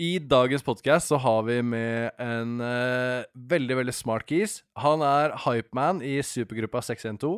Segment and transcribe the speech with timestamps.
[0.00, 4.62] I dagens podkast så har vi med en uh, veldig veldig smart kis.
[4.80, 7.34] Han er hypeman i supergruppa 612.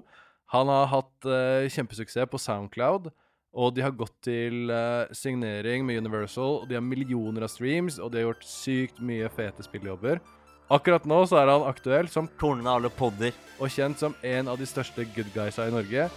[0.54, 3.10] Han har hatt uh, kjempesuksess på Soundcloud,
[3.50, 6.60] og de har gått til uh, signering med Universal.
[6.60, 10.22] Og de har millioner av streams, og de har gjort sykt mye fete spillejobber.
[10.70, 13.34] Akkurat nå så er han aktuell som Tornen av alle podder.
[13.58, 16.08] og kjent som en av de største good guysa i Norge.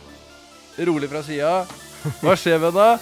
[0.77, 1.63] Rolig fra sida.
[2.21, 2.93] Hva skjer, venna?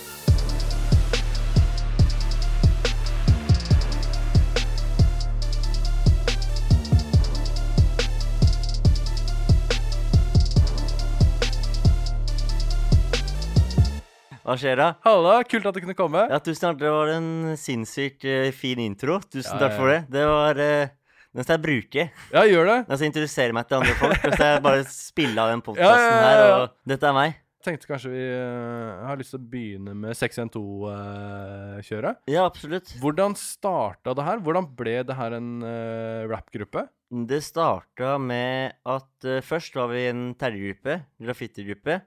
[14.44, 14.90] Hva skjer da?
[15.06, 16.26] Halla, kult at du kunne komme.
[16.32, 16.82] Ja, tusen takk.
[16.82, 17.30] Det var en
[17.60, 19.20] sinnssykt eh, fin intro.
[19.24, 19.78] Tusen Ja, takk ja.
[19.80, 20.02] for det.
[20.12, 20.92] Det var uh,
[21.34, 22.04] Den skal jeg bruke.
[22.34, 22.76] Ja, gjør det.
[22.90, 24.20] Den skal jeg introdusere meg til andre folk.
[24.20, 26.44] Så skal jeg bare spille av den Ja, ja, ja, ja, her.
[26.58, 27.40] Og dette er meg.
[27.64, 32.20] Tenkte kanskje vi eh, har lyst til å begynne med 612-kjøret.
[32.28, 32.92] Ja, absolutt.
[33.00, 34.42] Hvordan starta det her?
[34.44, 36.84] Hvordan ble det her en uh, rappgruppe?
[37.14, 42.02] Det starta med at eh, først var vi en terrorgruppe, graffitigruppe.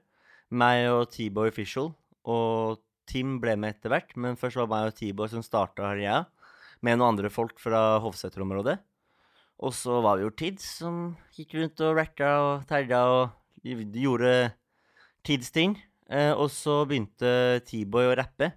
[0.53, 1.89] Meg og T-Boy Official.
[2.27, 5.87] Og Tim ble med etter hvert, men først var det meg og T-Boy som starta
[5.93, 6.17] her, ja.
[6.83, 8.77] Med noen andre folk fra Hovseter-området.
[9.63, 14.33] Og så var vi jo Tids, som gikk rundt og racka og terja og gjorde
[15.25, 15.77] Tids-ting.
[16.11, 18.51] Eh, og så begynte T-Boy å rappe.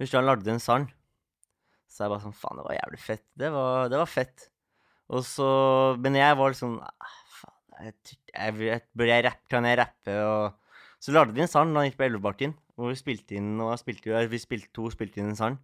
[0.00, 0.86] Husker han lagde en sang.
[1.90, 3.26] Så jeg bare sånn Faen, det var jævlig fett.
[3.42, 4.46] Det var, det var fett.
[5.10, 5.50] Og så
[5.98, 7.56] Men jeg var liksom ah, Faen,
[7.88, 7.94] jeg,
[8.30, 9.50] jeg, jeg, bør jeg rappe?
[9.50, 10.16] Kan jeg rappe?
[10.22, 13.58] Og så lagde vi en sang da han gikk på Elvebakken, hvor vi spilte inn
[13.60, 15.58] og spilte, vi spilte to spilte inn en sang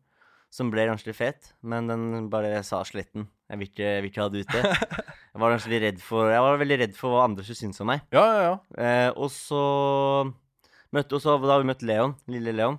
[0.53, 3.27] som ble ganske fet, men den bare sa sletten.
[3.51, 4.63] Jeg vil ikke, jeg vil ikke ha det ute.
[5.37, 8.07] Jeg var redd for Jeg var veldig redd for hva andre skulle synes om meg.
[8.15, 8.55] Ja, ja, ja.
[8.81, 9.61] Eh, og så
[10.97, 12.79] møtte også, Da har vi møtt Leon, lille Leon.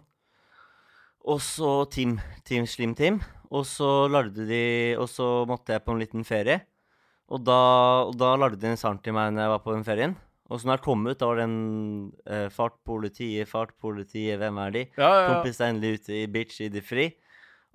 [1.21, 2.15] Og så Tim.
[2.49, 3.19] Team Slim Tim.
[3.53, 6.63] Og så lagde de Og så måtte jeg på en liten ferie.
[7.29, 7.61] Og da,
[8.09, 10.17] og da lagde de en sang til meg når jeg var på den ferien.
[10.47, 11.55] Og så når jeg kom ut, da var den
[12.25, 14.83] eh, Fart politiet, fart politiet, hvem er de?
[14.95, 15.27] ja, ja, ja.
[15.33, 17.09] Kompis er endelig ute i bitch i det fri.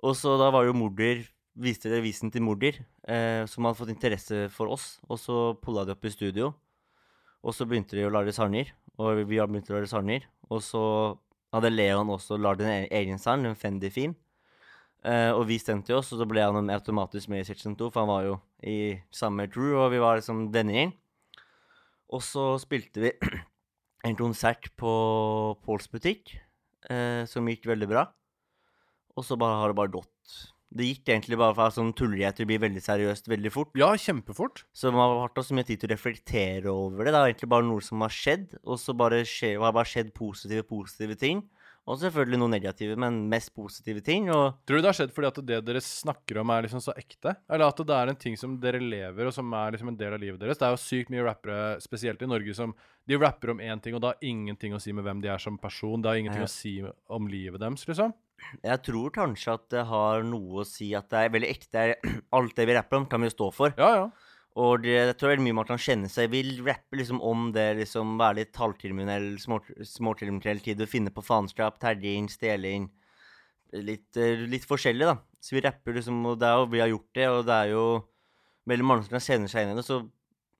[0.03, 1.21] Og så da var jo morder
[1.53, 4.95] Viste dere visen til morder, eh, som hadde fått interesse for oss.
[5.05, 6.47] Og så pulla de opp i studio.
[7.45, 8.71] Og så begynte de å lage sanger.
[8.97, 10.25] Og vi har begynt å lage sanger.
[10.49, 10.81] Og så
[11.53, 14.15] hadde Leon også lagd en e- egen sang, en Fendi Fin.
[15.05, 17.91] Eh, og vi stemte jo oss, og så ble han automatisk med i Section 2,
[17.93, 18.35] for han var jo
[18.65, 18.77] i
[19.13, 20.95] samme crew, og vi var liksom vennegjeng.
[22.13, 23.11] Og så spilte vi
[24.07, 24.93] en konsert på
[25.65, 26.35] Pauls butikk,
[26.89, 28.07] eh, som gikk veldig bra.
[29.17, 30.09] Og så bare har det bare gått.
[30.73, 33.75] Det gikk egentlig bare fra sånn tullighet til å bli veldig seriøst veldig fort.
[33.77, 34.63] ja, kjempefort.
[34.73, 37.13] Så man har hatt så mye tid til å reflektere over det.
[37.13, 40.09] Det er egentlig bare noe som har skjedd, og så bare skje, har bare skjedd
[40.17, 41.45] positive, positive ting.
[41.83, 44.29] Og selvfølgelig noe negative, men mest positive ting.
[44.31, 46.93] Og Tror du det har skjedd fordi at det dere snakker om, er liksom så
[46.95, 47.33] ekte?
[47.51, 50.15] Eller at det er en ting som dere lever, og som er liksom en del
[50.15, 50.57] av livet deres?
[50.61, 52.71] Det er jo sykt mye rappere, spesielt i Norge, som
[53.05, 55.43] de rapper om én ting, og det har ingenting å si med hvem de er
[55.43, 55.99] som person.
[56.01, 56.47] Det har ingenting Ja.
[56.47, 56.77] å si
[57.11, 58.13] om livet deres, liksom.
[58.63, 61.95] jeg tror kanskje at det har noe å si at det er veldig ekte.
[62.39, 63.75] Alt det vi rapper om, kan vi jo stå for.
[63.77, 64.09] Ja, ja.
[64.61, 67.71] Og det, jeg tror veldig mye man kan kjenne seg Vil rappe liksom om det,
[67.79, 72.91] liksom være litt halvkriminell, små- småkriminell tid, og finne på faenskap, terjing, stjeling
[73.73, 75.17] litt, eh, litt forskjellig, da.
[75.41, 77.71] Så vi rapper liksom, og det er jo, vi har gjort det, og det er
[77.73, 77.85] jo
[78.69, 80.03] veldig mange som kan kjenne seg inn i det, så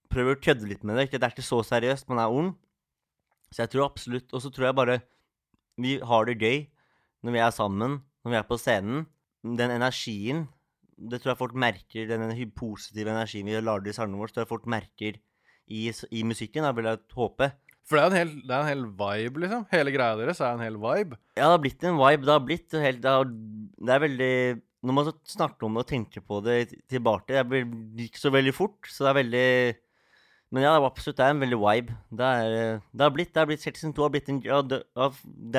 [0.10, 1.12] prøver å kødde litt med det.
[1.14, 2.56] Det er ikke så seriøst, man er ond.
[3.54, 4.96] Så jeg tror absolutt Og så tror jeg bare
[5.78, 6.68] vi har det gøy
[7.24, 9.06] når vi er sammen, når vi er på scenen.
[9.44, 10.48] Den energien
[10.98, 14.52] det tror jeg folk merker, den positive energien vi lager i sangene våre, tror jeg
[14.54, 15.20] folk merker
[15.70, 17.52] i, i musikken, da vil jeg håpe.
[17.84, 19.64] For det er, en hel, det er en hel vibe, liksom.
[19.74, 21.18] Hele greia deres er en hel vibe.
[21.36, 22.24] Ja, det har blitt en vibe.
[22.28, 24.36] Det har blitt helt Det, har, det er veldig
[24.88, 26.60] Når man så snakker om det og tenker på det
[26.92, 27.66] tilbake, det blir-
[27.98, 29.50] det gikk så veldig fort, så det er veldig
[30.54, 31.98] Men ja, det er absolutt det er en veldig vibe.
[32.14, 34.82] Det er Det har blitt det har blitt Section 2 har blitt en ja, det,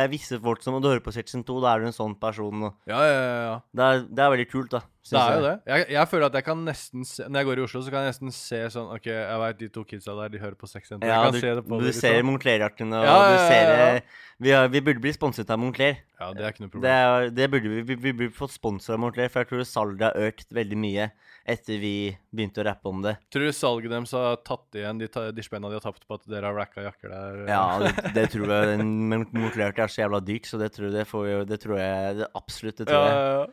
[0.00, 2.16] er visse folk som Når du hører på Section 2, da er du en sånn
[2.20, 2.68] person.
[2.70, 3.38] Og Ja, ja, ja.
[3.50, 3.60] ja.
[3.74, 4.80] det, er, det er veldig kult, da.
[5.04, 5.54] Det er jo det.
[5.68, 8.06] Jeg, jeg føler at jeg kan nesten se Når jeg går i Oslo, så kan
[8.06, 10.88] jeg nesten se sånn OK, jeg veit de to kidsa der, de hører på Sex
[10.88, 11.06] Center.
[11.10, 12.30] Ja, jeg du, se det på du det, ser liksom.
[12.30, 13.88] Moncler-jakkene, og Ja, ja, du ja, ser ja.
[13.98, 15.98] eh, vi, har, vi burde bli sponset av Moncler.
[16.20, 16.94] Ja, det er ikke noe Det, problem.
[16.94, 20.06] er, det burde vi, vi, vi burde fått sponsor av Moncler, for jeg tror salget
[20.08, 21.10] har økt veldig mye
[21.44, 21.92] etter vi
[22.32, 23.18] begynte å rappe om det.
[23.34, 26.16] Tror du salget deres har tatt igjen de, ta- de spenna de har tapt på
[26.16, 27.42] at dere har racka jakker der?
[27.52, 28.78] Ja, det, det tror jeg.
[28.80, 32.30] Men Moncler er så jævla dyrt, så det tror, det får det tror jeg det
[32.40, 32.80] absolutt.
[32.80, 33.52] Det Ja, tror jeg.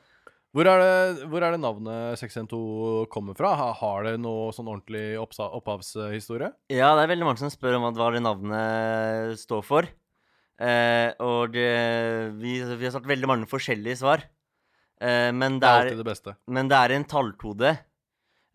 [0.52, 3.54] Hvor er, det, hvor er det navnet 612 kommer fra?
[3.80, 6.50] Har det noe sånn ordentlig opphavshistorie?
[6.74, 9.88] Ja, det er veldig mange som spør om hva det navnet står for.
[10.62, 11.70] Eh, og det,
[12.42, 14.26] vi, vi har sagt veldig mange forskjellige svar.
[15.00, 17.72] Eh, men, Det det er er, alltid det men det er en tallkode.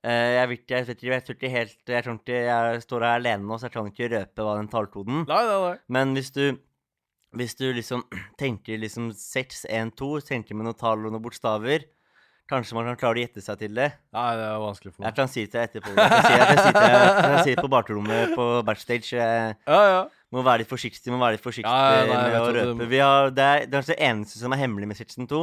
[0.07, 3.57] Eh, jeg, vet, jeg, vet, jeg helt Jeg tror ikke jeg står her alene nå,
[3.59, 5.77] så jeg kan ikke røpe hva den tallkoden Nei, nei, nei.
[5.97, 6.45] Men hvis du
[7.37, 8.05] Hvis du liksom
[8.41, 11.85] tenker liksom 6, 1, 2, tenker med noen tall og noen bokstaver
[12.47, 13.89] Kanskje man kan klare å gjette seg til det.
[14.15, 15.07] Nei, det er vanskelig for meg.
[15.09, 15.95] Jeg kan si det etterpå.
[15.97, 19.09] Jeg kan si, jeg kan si, til, jeg kan si det på bakrommet på backstage.
[19.17, 19.97] Jeg Ja, ja.
[20.31, 22.77] må være litt forsiktig, må være litt forsiktig Ja, nei, med å røpe.
[22.85, 25.41] Det, Vi har, det, er, det er det eneste som er hemmelig med Section 2,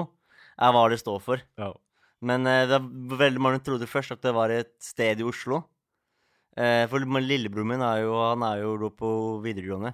[0.63, 1.43] er hva det står for.
[1.59, 1.73] ja.
[2.23, 5.59] Men uh, det er veldig mange trodde først at det var et sted i Oslo.
[6.55, 9.09] Uh, for lillebroren min er jo, han er jo på
[9.43, 9.91] videregående.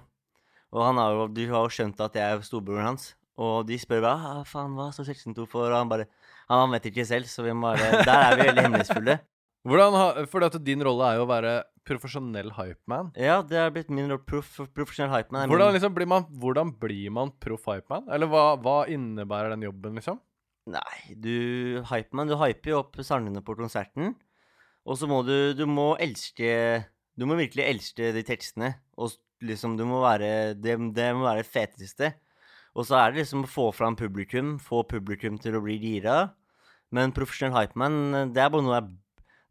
[0.70, 3.10] Og han har jo, du har jo skjønt at jeg er storebroren hans.
[3.40, 5.70] Og de spør hva ah, faen, hva står Section 2 for?
[5.70, 6.10] Og han bare
[6.50, 9.20] Han vet ikke selv, så vi må bare Der er vi veldig hemmelighetsfulle.
[9.68, 11.50] Hvordan fordi at din rolle er jo å være
[11.84, 13.10] profesjonell hypeman.
[13.18, 14.22] Ja, det er blitt min rolle.
[14.24, 15.50] Prof, profesjonell hypeman.
[15.50, 18.06] Hvordan, liksom blir man, hvordan blir man proff hypeman?
[18.12, 20.20] Eller hva, hva innebærer den jobben, liksom?
[20.70, 24.14] Nei, du hypeman, du hyper jo opp sangene på konserten.
[24.88, 26.86] Og så må du Du må elske
[27.18, 28.74] Du må virkelig elske de tekstene.
[28.96, 32.12] Og liksom, du må være Det, det må være det feteste.
[32.78, 36.30] Og så er det liksom å få fram publikum, få publikum til å bli gira.
[36.94, 38.90] Men profesjonell hypeman, det er bare noe jeg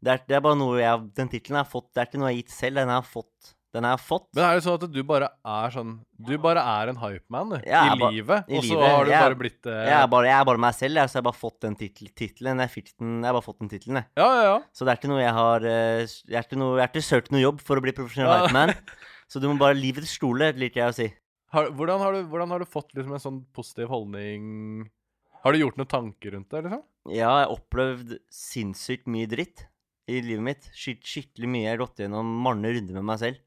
[0.00, 1.90] det er, det er bare noe jeg Den tittelen har fått.
[1.92, 2.78] Det er ikke noe jeg har gitt selv.
[2.80, 3.50] Den har jeg fått.
[3.76, 4.24] Den har jeg fått.
[4.34, 5.90] Men er det sånn at du bare er sånn
[6.26, 8.88] Du bare er en hypeman i ba- livet, i og så livet.
[8.90, 9.76] har du Jeg- bare blitt uh...
[9.86, 12.58] Jeg er bare, jeg er bare meg selv, så jeg har bare fått den tittelen.
[12.64, 14.08] Jeg, jeg har bare fått den tittelen, jeg.
[14.18, 14.56] Ja, ja, ja.
[14.72, 16.00] Så det er ikke noe jeg har eh,
[16.32, 18.40] Jeg har ikke, noe, jeg har ikke søkt noe jobb for å bli profesjonell Ja.
[18.48, 18.74] hypeman.
[19.30, 21.08] Så du må bare livets stole, liker jeg å si.
[21.54, 24.44] Har, hvordan, har du, hvordan har du fått liksom en sånn positiv holdning
[25.42, 26.82] Har du gjort noen tanker rundt det, liksom?
[27.10, 29.64] Jeg har opplevd sinnssykt mye dritt
[30.10, 30.68] i livet mitt.
[30.76, 31.64] Skitt, skikkelig mye.
[31.64, 33.40] Jeg har gått gjennom mange runder med meg selv.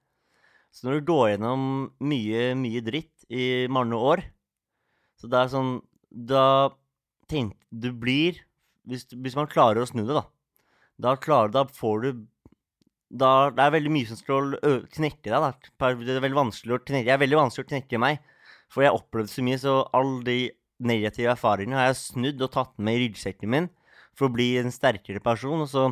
[0.73, 1.65] Så når du går gjennom
[2.01, 4.23] mye, mye dritt i mange år,
[5.21, 5.75] så det er sånn
[6.09, 6.73] Da
[7.31, 8.41] tenk Du blir
[8.89, 10.25] Hvis, hvis man klarer å snu det, da.
[10.99, 12.25] Da, klarer, da får du
[13.13, 14.55] da, Det er veldig mye som skal
[14.93, 15.37] knekke deg.
[15.37, 15.51] da.
[15.53, 18.23] Det er veldig vanskelig å knekke, jeg er veldig vanskelig å knekke meg.
[18.73, 20.37] For jeg har opplevd så mye, så alle de
[20.83, 23.69] negative erfaringene har jeg snudd og tatt med i ryggsekken min
[24.17, 25.61] for å bli en sterkere person.
[25.61, 25.85] Og så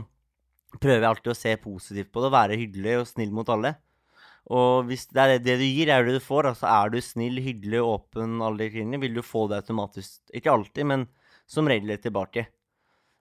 [0.79, 3.75] prøver jeg alltid å se positivt på det, være hyggelig og snill mot alle.
[4.51, 6.49] Og hvis det er det du gir, er det du får.
[6.49, 10.17] Altså er du snill, hyggelig, åpen, alle de tingene, vil du få det automatisk.
[10.33, 11.05] Ikke alltid, men
[11.45, 12.47] som regel tilbake.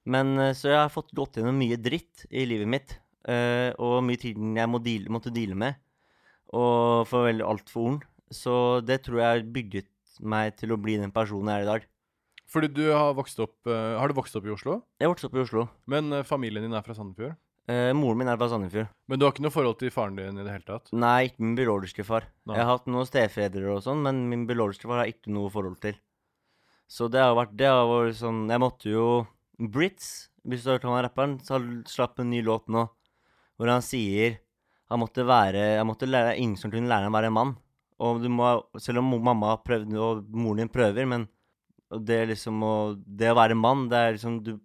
[0.08, 2.97] Men Så jeg har fått gått gjennom mye dritt i livet mitt.
[3.28, 5.78] Eh, og mye tiden jeg må deale, måtte deale med.
[6.56, 7.99] Og for veldig altfor ung.
[8.31, 9.90] Så det tror jeg har bygget
[10.20, 11.87] meg til å bli den personen jeg er i dag.
[12.50, 14.81] Fordi du har vokst opp uh, Har du vokst opp i Oslo?
[14.99, 15.69] Jeg vokste opp i Oslo.
[15.90, 17.38] Men uh, familien din er fra Sandefjord?
[17.70, 18.88] Moren min er fra Sandefjord.
[19.06, 20.88] Men du har ikke noe forhold til faren din i det hele tatt?
[20.90, 22.25] Nei, ikke min biologiske far.
[22.49, 22.56] Nei.
[22.58, 25.52] Jeg har hatt noen stefedre og sånn, men min biologiske far har jeg ikke noe
[25.55, 25.94] forhold til.
[26.90, 29.05] Så det har vært Det har vært sånn Jeg måtte jo
[29.61, 32.88] Brits, hvis du har hørt han rapperen, så slapp en ny låt nå
[33.60, 34.38] hvor han sier
[34.90, 37.52] han måtte være Han måtte lære ingen som kunne lære ham å være en mann.
[38.02, 38.48] Og må
[38.82, 41.28] Selv om mamma prøvde, og moren din prøver, men
[41.90, 42.64] det liksom
[43.06, 44.56] Det å være mann, det er liksom Du,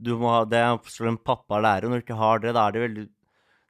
[0.00, 2.66] du må ha Det er en pappa lærer, og når du ikke har det, da
[2.66, 3.06] er det veldig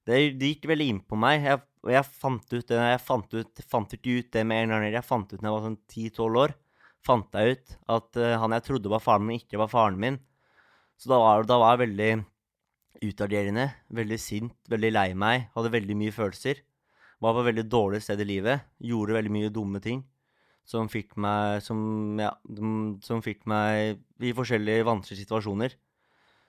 [0.04, 1.46] det, det gikk veldig inn på meg.
[1.48, 4.74] Jeg, og jeg fant ut det Jeg fant, ut, fant ikke ut det med en
[4.74, 4.84] gang.
[4.92, 6.52] Jeg fant ut da jeg var sånn 10-12 år.
[7.08, 10.18] Fant jeg ut at uh, han jeg trodde var faren min, ikke var faren min.
[11.00, 12.10] Så da var, da var jeg veldig
[13.02, 15.48] utagerende, veldig sint, veldig lei meg.
[15.54, 16.60] Hadde veldig mye følelser.
[17.20, 18.60] Var på et veldig dårlig sted i livet.
[18.82, 20.04] Gjorde veldig mye dumme ting.
[20.64, 22.30] Som fikk meg Som, ja,
[23.02, 25.74] som- fikk meg i forskjellige vanskelige situasjoner.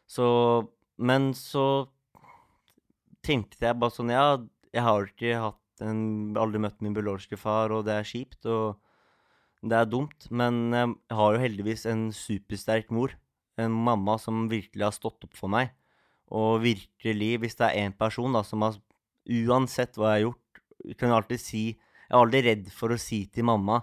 [0.08, 1.88] Så Men så
[3.26, 4.38] tenkte jeg bare sånn Ja,
[4.74, 8.78] jeg har ikke hatt en, aldri møtt min biologiske far, og det er kjipt, og
[9.62, 10.28] det er dumt.
[10.32, 13.12] Men jeg har jo heldigvis en supersterk mor.
[13.58, 15.72] En mamma som virkelig har stått opp for meg.
[16.34, 18.80] Og virkelig, hvis det er én person da, som har
[19.26, 20.60] Uansett hva jeg har gjort,
[21.00, 23.82] kan jeg alltid si Jeg er aldri redd for å si til mamma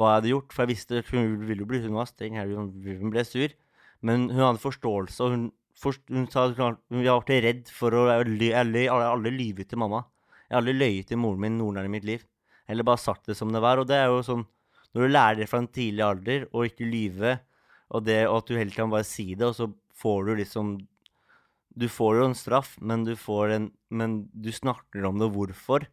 [0.00, 3.24] hva jeg hadde gjort, for jeg visste hun ville bli Hun var streng, hun ble
[3.28, 3.52] sur.
[4.00, 5.42] Men hun hadde forståelse, og hun,
[5.76, 8.54] forst, hun sa hun hun var alltid redd for å Jeg
[8.88, 10.06] har aldri lyvet til mamma.
[10.48, 12.24] Jeg har aldri løyet til moren min noen gang i mitt liv.
[12.70, 13.82] Eller bare sagt det som det var.
[13.82, 14.46] Og det er jo sånn
[14.94, 17.36] Når du lærer det fra en tidlig alder, og ikke lyve,
[17.90, 19.68] og, det, og at du heller kan bare si det, og så
[20.00, 20.72] får du liksom
[21.76, 25.86] Du får jo en straff, men du får en Men du snakker om det hvorfor.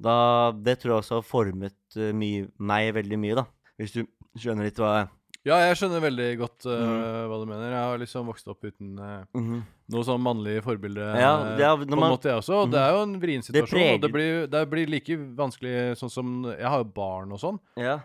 [0.00, 3.46] Da Det tror jeg også har formet eh, mye, meg veldig mye, da.
[3.80, 4.04] Hvis du
[4.38, 5.08] skjønner litt hva jeg
[5.48, 7.28] Ja, jeg skjønner veldig godt uh, mm.
[7.30, 7.70] hva du mener.
[7.72, 9.62] Jeg har liksom vokst opp uten uh, mm -hmm.
[9.94, 11.00] noe sånn mannlig forbilde.
[11.16, 12.54] Ja, det er- på en man- måte, jeg også.
[12.64, 13.94] Og det er jo en vrien Det situasjon.
[13.94, 17.58] og det blir, det blir like vanskelig sånn som Jeg har jo barn og sånn.
[17.76, 18.00] Ja.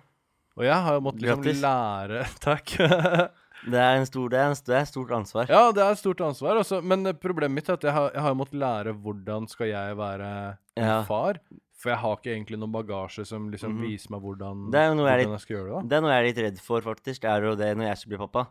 [0.57, 1.61] Og jeg har jo måttet liksom Grattis.
[1.61, 3.31] lære Takk.
[3.65, 5.47] Det er en stor, det er, en, det er stort ansvar.
[5.49, 6.59] Ja, det er et stort ansvar.
[6.61, 6.83] Også.
[6.85, 9.97] Men eh, problemet mitt er at jeg har, jeg har måttet lære hvordan skal jeg
[9.97, 11.01] være Ja.
[11.03, 11.39] far.
[11.75, 13.81] For jeg har ikke egentlig noen bagasje som liksom Mhm.
[13.85, 15.73] viser meg hvordan, Det er jo jeg er jeg skal gjøre det.
[15.75, 15.87] da.
[15.87, 17.21] Det er noe jeg er litt redd for, faktisk.
[17.21, 18.47] Det er jo det når jeg skal bli pappa.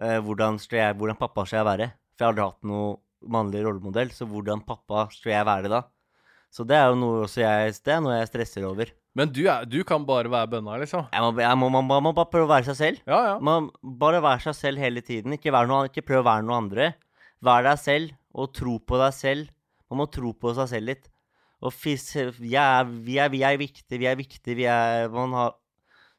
[0.00, 1.92] Eh, hvordan, skal jeg, hvordan pappa skal jeg være?
[2.16, 2.96] For jeg har aldri hatt noen
[3.30, 5.82] mannlig rollemodell, så hvordan pappa skal jeg være da?
[6.50, 8.86] Så det er jo noe, jeg, det er noe jeg stresser over.
[9.14, 11.06] Men du, er, du kan bare være bønna, liksom.
[11.14, 13.02] Jeg må, jeg må, man, man må bare prøve å være seg selv.
[13.06, 13.34] Ja, ja.
[13.38, 13.68] Man
[14.00, 15.36] Bare være seg selv hele tiden.
[15.36, 16.88] Ikke, noe, ikke prøv å være noe andre.
[17.44, 19.52] Vær deg selv, og tro på deg selv.
[19.92, 21.06] Man må tro på seg selv litt.
[21.64, 25.32] Og fis, jeg er, vi, er, vi er viktige, vi er viktige, vi er Man
[25.32, 25.54] har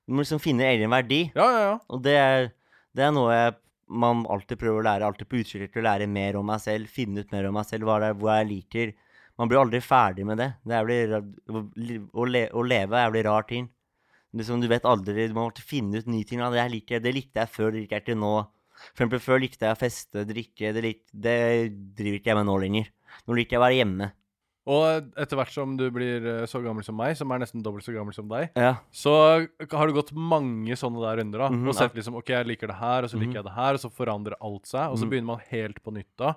[0.08, 1.26] Du må liksom finne egen verdi.
[1.36, 1.76] Ja, ja, ja.
[1.92, 2.48] Og det er,
[2.96, 5.10] det er noe jeg, man alltid prøver å lære.
[5.10, 6.90] Alltid på utkikk til å lære mer om meg selv.
[6.90, 8.96] Finne ut mer om meg selv, hva det er, hvor jeg liker.
[9.38, 10.54] Man blir aldri ferdig med det.
[10.66, 11.16] det er blir,
[12.16, 13.70] å, le, å leve er blir rar ting.
[14.36, 16.40] Liksom, du vet aldri, du må finne ut nye ting.
[16.40, 18.34] Ja, det, liker det likte jeg før, det liker jeg ikke nå.
[18.94, 20.74] For eksempel før likte jeg å feste, drikke.
[20.76, 21.36] Det, lik, det
[21.96, 22.90] driver ikke jeg med nå lenger.
[23.28, 24.10] Nå liker jeg å være hjemme.
[24.66, 27.86] Og etter hvert som du blir eh, så gammel som meg, som er nesten dobbelt
[27.86, 28.72] så gammel som deg, Ja.
[28.92, 29.14] så
[29.46, 31.38] har du gått mange sånne der runder.
[31.46, 33.36] da Mhm, Og sett liksom OK, jeg liker det her, og så liker Mhm.
[33.36, 34.90] jeg det her, og så forandrer alt seg.
[34.92, 35.10] Og så Mhm.
[35.12, 36.34] begynner man helt på nytt da.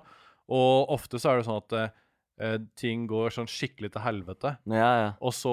[0.47, 1.89] Og ofte så er det sånn at eh,
[2.79, 4.53] ting går sånn skikkelig til helvete.
[4.71, 5.07] Ja, ja.
[5.19, 5.51] Og så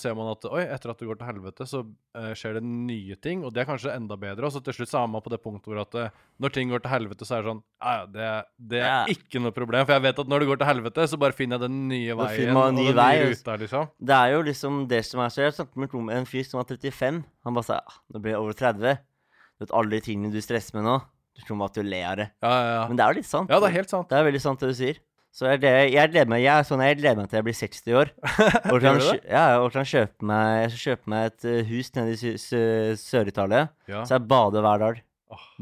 [0.00, 3.16] ser man at oi, etter at det går til helvete, så uh, skjer det nye
[3.20, 4.48] ting, og det er kanskje enda bedre.
[4.48, 6.72] Og så til slutt så er man på det punktet hvor at uh, når ting
[6.72, 8.28] går til helvete, så er det sånn Ja, ja, det,
[8.72, 9.02] det er Ja.
[9.12, 9.84] ikke noe problem.
[9.88, 12.16] For jeg vet at når det går til helvete, så bare finner jeg den nye
[12.22, 13.90] veien finner man og en ny den vei, nye ruta, liksom.
[14.12, 16.70] Det er jo liksom det som er så Jeg snakket med en fyr som var
[16.72, 17.20] 35.
[17.44, 19.04] Han bare sa ja, nå blir jeg over 30.
[19.56, 20.96] Du vet alle de tingene du stresser med nå.
[21.36, 22.26] Du tror bare at du ler av det.
[22.40, 22.84] Ja, ja, ja.
[22.88, 23.50] Men det er jo litt sant.
[23.52, 24.08] Ja, det er helt sant.
[24.08, 25.02] Det er veldig sant det du sier.
[25.36, 27.56] Så jeg, det, jeg gleder meg jeg er sånn, jeg gleder meg til jeg blir
[27.58, 28.12] 60 år.
[28.72, 32.14] Og kjø- ja, og kan kjøpe meg, jeg skal kjøpe meg et eh, hus nede
[32.16, 32.30] i
[33.02, 33.66] Sør-Italia.
[33.90, 34.04] Ja.
[34.08, 35.02] Så jeg bader hver dag.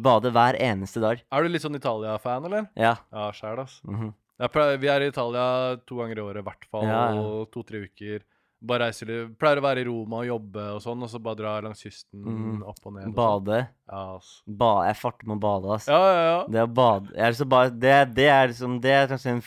[0.07, 1.25] Bader hver eneste dag.
[1.33, 2.69] Er du litt sånn Italia-fan, eller?
[2.79, 2.95] Ja.
[3.15, 3.81] Ja, sjæl, ass.
[3.89, 4.13] mhm.
[4.43, 5.43] Jeg pleier, vi er i Italia
[5.87, 6.87] to ganger i året, i hvert fall.
[6.89, 7.27] Ja, ja.
[7.55, 8.25] To-tre uker.
[8.65, 9.35] Bare reiser litt.
[9.41, 12.25] Pleier å være i Roma og jobbe og sånn, og så bare dra langs kysten
[12.25, 12.63] mm.
[12.71, 13.03] opp og ned.
[13.03, 13.17] og sånn.
[13.19, 13.61] Bade.
[13.91, 14.33] Ja, ass.
[14.49, 15.89] Ba, jeg farter med å bade, ass.
[15.91, 16.41] Ja, ja, ja.
[16.57, 19.45] Det å bade jeg er så ba, det, det er liksom Det er kanskje en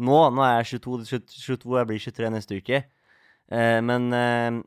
[0.00, 2.78] Nå, nå er jeg 22, 22, jeg blir 23 neste uke.
[3.52, 4.60] Eh, men eh,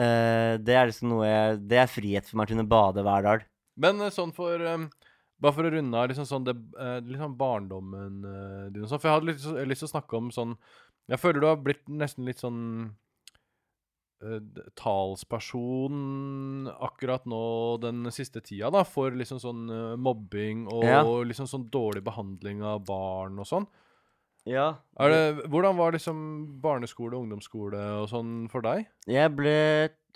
[0.00, 3.24] eh, det er liksom noe jeg Det er frihet for meg å kunne bade hver
[3.24, 3.46] dag.
[3.80, 4.88] Men eh, sånn for um,
[5.40, 8.20] Bare for å runde av liksom sånn det, eh, sånn barndommen
[8.74, 9.00] din og sånn.
[9.00, 10.52] For jeg hadde lyst til å snakke om sånn
[11.10, 12.60] Jeg føler du har blitt nesten litt sånn
[15.34, 17.40] talsperson akkurat nå
[17.82, 21.02] den siste tida, da, for liksom sånn eh, mobbing og Ja.
[21.04, 23.66] liksom sånn dårlig behandling av barn og sånn.
[24.46, 24.74] Ja.
[25.00, 28.86] Er det, hvordan var liksom barneskole, ungdomsskole og sånn for deg?
[29.08, 29.54] Jeg ble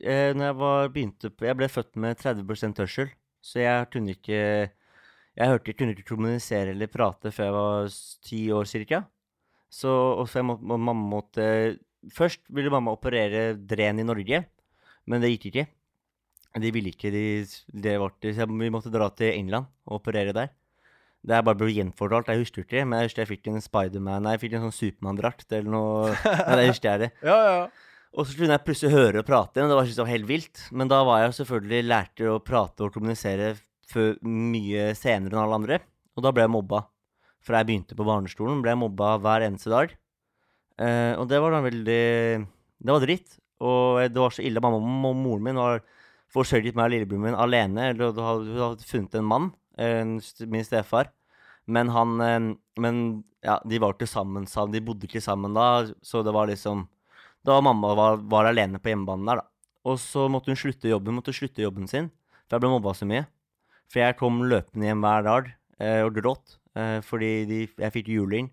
[0.04, 3.08] eh, Når jeg var begynte på Jeg ble født med 30% hørsel,
[3.40, 4.42] så jeg kunne ikke
[5.38, 7.88] Jeg hørte, kunne ikke kommunisere eller prate før jeg var
[8.28, 9.06] ti år cirka.
[9.72, 9.88] Så
[10.18, 11.78] og så jeg må, mamma måtte
[12.14, 14.44] Først ville mamma operere dren i Norge,
[15.08, 15.66] men det gikk ikke.
[16.58, 17.10] De ville ikke.
[17.12, 17.24] De,
[17.68, 20.52] det var, så vi måtte dra til England og operere der.
[21.28, 22.30] Det er bare blitt gjenfortalt.
[22.30, 24.76] Jeg husker ikke, men jeg husker jeg fikk en Spiderman Nei, jeg fikk en sånn
[24.76, 26.12] Supermann-drakt eller noe.
[26.46, 27.10] Nei, det husker jeg det.
[27.26, 27.88] Ja, ja.
[28.18, 30.62] Og så kunne jeg plutselig høre og prate igjen, det var, var helt vilt.
[30.72, 33.52] Men da var jeg selvfølgelig lærte å prate og kommunisere
[33.88, 35.80] før, mye senere enn alle andre.
[36.16, 36.86] Og da ble jeg mobba.
[37.44, 39.92] Fra jeg begynte på barneskolen, ble jeg mobba hver eneste dag.
[40.78, 42.02] Eh, og det var da veldig
[42.78, 43.38] Det var dritt.
[43.60, 44.62] Og det var så ille.
[44.62, 45.82] Mamma og moren min har
[46.34, 47.90] forsørget meg og lillebroren min alene.
[47.92, 51.10] Eller hun hadde, funnet en mann, min stefar.
[51.66, 55.86] Men han eh, Men ja, de var ikke sammen, sa De bodde ikke sammen da,
[56.02, 56.86] så det var liksom
[57.46, 59.46] da mamma var, var alene på hjemmebanen der, da.
[59.88, 62.10] Og så måtte hun slutte jobben, måtte slutte jobben sin,
[62.46, 63.24] for jeg ble mobba så mye.
[63.88, 68.10] For jeg kom løpende hjem hver dag eh, og gråt, eh, fordi de, jeg fikk
[68.12, 68.50] juling,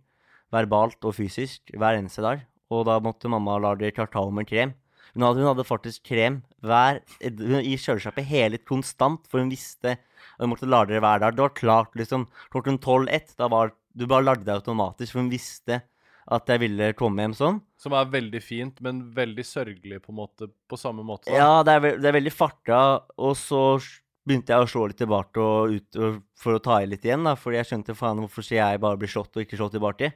[0.53, 2.43] verbalt og fysisk, hver eneste dag.
[2.73, 4.73] Og da måtte mamma lage kartal med krem.
[5.15, 10.41] Hun hadde, hun hadde faktisk krem hver, i kjøleskapet hele konstant, for hun visste at
[10.43, 11.35] hun måtte lage det hver dag.
[11.37, 13.35] Det var klart liksom klokken 12-1.
[13.39, 15.83] Da var du bare lagde det automatisk, for hun visste
[16.25, 17.59] at jeg ville komme hjem sånn.
[17.79, 21.29] Som er veldig fint, men veldig sørgelig på måte, på samme måte.
[21.29, 21.37] da.
[21.37, 22.79] Ja, det er, det er veldig farta,
[23.21, 23.77] og så
[24.25, 27.27] begynte jeg å slå litt tilbake og ut og, for å ta i litt igjen,
[27.27, 30.11] da, fordi jeg skjønte faen hvorfor jeg bare blir slått og ikke slått tilbake.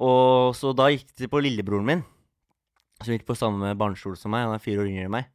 [0.00, 2.02] Og så da gikk det på lillebroren min,
[3.00, 5.28] som gikk på samme barneskole som meg, han er fire år yngre enn meg,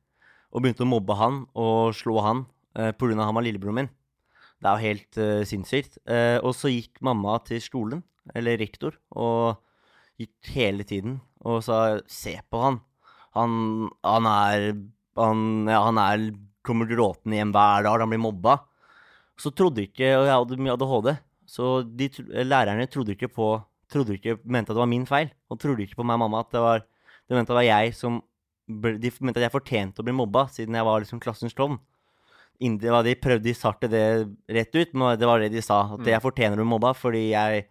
[0.49, 2.45] og begynte å mobbe han og slå han
[2.77, 3.91] eh, av han var lillebroren min.
[4.61, 5.99] Det er jo helt eh, sinnssykt.
[6.09, 8.01] Eh, og så gikk mamma til skolen,
[8.33, 9.61] eller rektor, og
[10.17, 12.79] gikk hele tiden og sa 'se på han'.
[13.35, 14.73] Han, han er
[15.15, 16.31] han, ja, han er,
[16.65, 18.59] kommer gråtende hjem hver dag, han blir mobba.
[19.37, 21.09] så trodde ikke Og jeg hadde mye ADHD,
[21.45, 22.09] så de,
[22.43, 23.49] lærerne trodde ikke på
[23.95, 26.41] Trodde ikke, mente at det var min feil, og trodde ikke på meg og mamma
[26.43, 26.81] at det var
[27.29, 28.17] De mente det var jeg som
[28.67, 31.79] ble, De mente at jeg fortjente å bli mobba, siden jeg var liksom klassens klovn.
[32.59, 34.03] De prøvde de satte det
[34.47, 35.81] rett ut, men det var det de sa.
[35.95, 36.05] At Mm.
[36.13, 37.65] jeg fortjener å bli mobba fordi jeg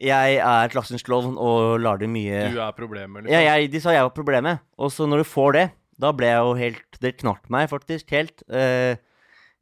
[0.00, 3.30] Jeg er klassens klovn og lar det mye Du er problemet, liksom.
[3.32, 4.58] ja, jeg, de sa jeg var problemet.
[4.76, 5.66] Og så når du får det,
[6.00, 8.42] da ble jeg jo helt Det knart meg faktisk helt.
[8.50, 8.96] Eh,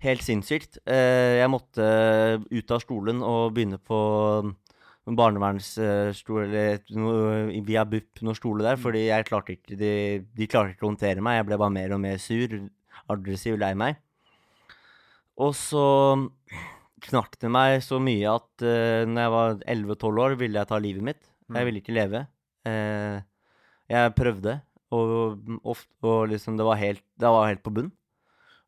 [0.02, 0.78] helt sinnssykt.
[0.88, 1.84] Eh, jeg måtte
[2.50, 3.98] ut av stolen og begynne på
[5.06, 9.92] barnevernsstol eller noe, via BUP noen stole der, fordi jeg klarte ikke de,
[10.38, 11.40] de klarte ikke å håndtere meg.
[11.40, 12.54] Jeg ble bare mer og mer sur,
[13.10, 13.98] aggressiv, lei meg.
[15.42, 15.82] Og så
[17.08, 20.78] knakk det meg så mye at uh, når jeg var 11-12 år, ville jeg ta
[20.82, 21.22] livet mitt.
[21.50, 21.66] Jeg Mm.
[21.66, 22.20] ville ikke leve.
[22.64, 23.18] Uh,
[23.90, 24.54] jeg prøvde,
[24.94, 27.90] og, ofte, og liksom det var helt, det var helt på bunn.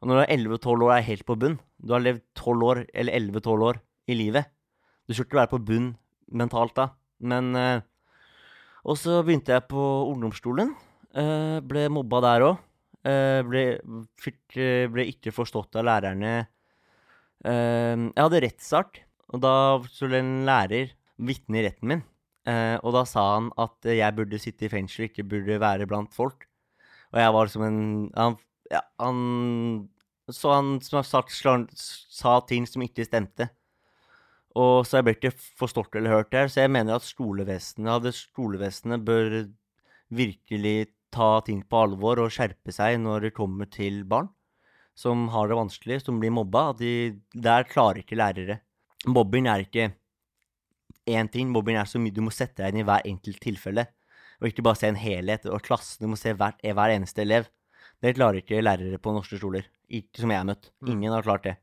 [0.02, 2.80] Og når du er 11-12 år er helt på bunn Du har levd 12 år,
[2.92, 3.78] eller 11-12 år
[4.10, 4.50] i livet.
[5.06, 5.86] Du skulle ikke være på bunn
[6.32, 6.88] mentalt da.
[7.24, 7.80] Men eh,
[8.84, 10.74] Og så begynte jeg på ungdomsskolen.
[11.14, 12.62] Eh, ble mobba der òg.
[13.04, 13.64] Eh, ble,
[14.92, 16.34] ble ikke forstått av lærerne.
[17.44, 19.52] Jeg hadde rettssak, og da
[19.92, 22.00] skulle en lærer vitne i retten min.
[22.80, 26.46] Og da sa han at jeg burde sitte i fengsel, ikke burde være blant folk.
[27.12, 27.82] Og jeg var som en
[28.16, 28.38] Han,
[28.72, 29.20] ja, han
[30.32, 33.50] Så han som sagt, sa ting som ikke stemte.
[34.54, 36.50] Og så jeg ble ikke forstått eller hørt der.
[36.50, 39.38] Så jeg mener at skolevesenet, hadde bør
[40.14, 44.30] virkelig ta ting på alvor og skjerpe seg når det kommer til barn
[44.94, 46.70] som har det vanskelig, som blir mobba.
[46.70, 48.60] at De, der klarer ikke lærere.
[49.06, 49.90] Mobbing er ikke
[51.10, 51.50] én ting.
[51.50, 53.88] Mobbing er så mye du må sette deg inn i hver enkelt tilfelle.
[54.40, 56.04] Og ikke bare se en helhet og klassen.
[56.04, 57.50] Du må se hver, hver eneste elev.
[58.02, 59.66] Det klarer ikke lærere på norske skoler.
[59.90, 60.70] Ikke som jeg har møtt.
[60.80, 60.94] Mm.
[60.94, 61.56] Ingen har klart det.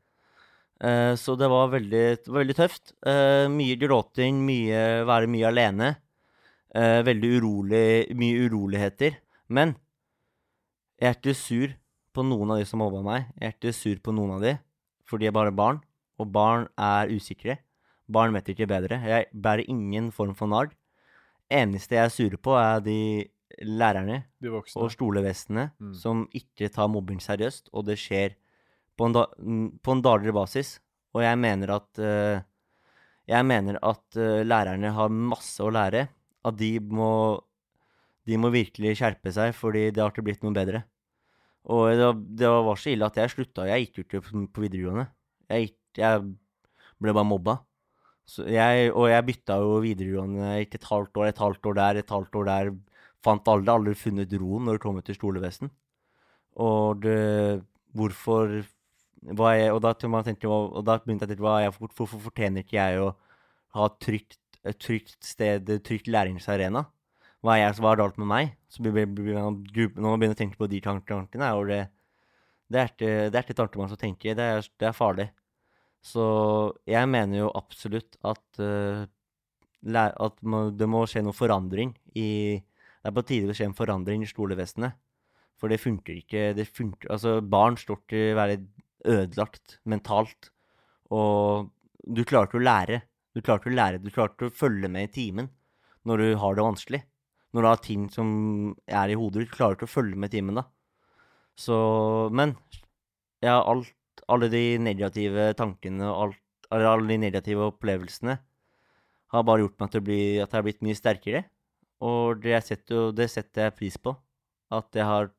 [0.82, 2.92] Eh, så det var veldig, det var veldig tøft.
[3.06, 5.90] Uh, mye gråting, mye, være mye alene.
[6.74, 7.86] Uh, veldig urolig,
[8.18, 9.20] mye uroligheter.
[9.52, 9.76] Men
[10.98, 11.74] jeg er ikke sur
[12.12, 13.28] på noen av de som mobba meg.
[13.38, 14.56] Jeg er ikke sur på noen av de,
[15.06, 15.78] for de er bare barn.
[16.20, 17.60] Og barn er usikre.
[18.12, 18.98] Barn vet ikke bedre.
[19.06, 20.72] Jeg bærer ingen form for narr.
[21.52, 23.28] Eneste jeg er sure på, er de
[23.62, 25.94] lærerne De og stolevestene Mm.
[25.94, 28.34] som ikke tar mobbing seriøst, og det skjer
[29.02, 29.26] på en, da,
[29.82, 30.76] på en daglig basis.
[31.12, 32.38] Og jeg mener at uh,
[33.28, 36.06] Jeg mener at uh, lærerne har masse å lære.
[36.46, 37.42] At de må
[38.26, 40.84] De må virkelig skjerpe seg, fordi det har ikke blitt noe bedre.
[41.66, 43.66] Og det var, det var så ille at jeg slutta.
[43.66, 44.22] Jeg gikk jo ikke
[44.54, 45.08] på- videregående.
[45.50, 46.22] Jeg, gikk, jeg
[47.02, 47.56] ble bare mobba.
[48.46, 52.14] Jeg, og jeg bytta jo videregående ikke et halvt år, et halvt år der, et
[52.14, 52.72] halvt år der.
[53.22, 55.70] Fant aldri, aldri funnet roen når det kom til skolevesen.
[56.62, 57.18] Og det,
[57.94, 58.62] hvorfor
[59.22, 62.78] jeg, og, da, tenkte, og da begynte jeg å tenke jeg, hvor- hvorfor fortjener ikke
[62.78, 63.14] jeg å
[63.76, 64.38] ha et trygt,
[64.78, 66.86] trygt sted, trygt læringsarena?
[67.42, 68.56] Hva er, jeg, hva er det galt med meg?
[68.70, 71.82] Så blir, blir, når man begynner å tenke på de tankene, er det
[72.72, 74.34] Det er ikke, det er tanker man skal tenke.
[74.34, 75.28] Det er, det er farlig.
[76.00, 76.22] Så
[76.88, 79.04] jeg mener jo absolutt at, uh,
[79.84, 82.62] at man, det må skje noe forandring i
[83.02, 84.94] Det er på tide det skjer en forandring i skolevesenet.
[85.58, 86.54] For det funker ikke.
[86.54, 88.60] Det funker, altså Barn står til å være
[89.08, 90.50] ødelagt mentalt.
[91.12, 91.70] Og
[92.02, 93.00] du klarer ikke å lære.
[93.32, 95.48] Du klarer ikke å lære, du klarte å følge med i timen
[96.08, 97.02] når du har det vanskelig.
[97.52, 98.28] Når du har ting som
[98.88, 100.66] er i hodet, du klarer du å følge med i timen da.
[101.56, 101.76] Så
[102.32, 102.56] Men
[103.44, 103.92] ja, alt,
[104.28, 106.38] alle de negative tankene og alt,
[106.72, 108.38] alle de negative opplevelsene
[109.32, 111.44] har bare gjort meg til å bli, at jeg har blitt mye sterkere.
[112.04, 114.12] Og det, setter, det setter jeg pris på.
[114.72, 115.30] At jeg har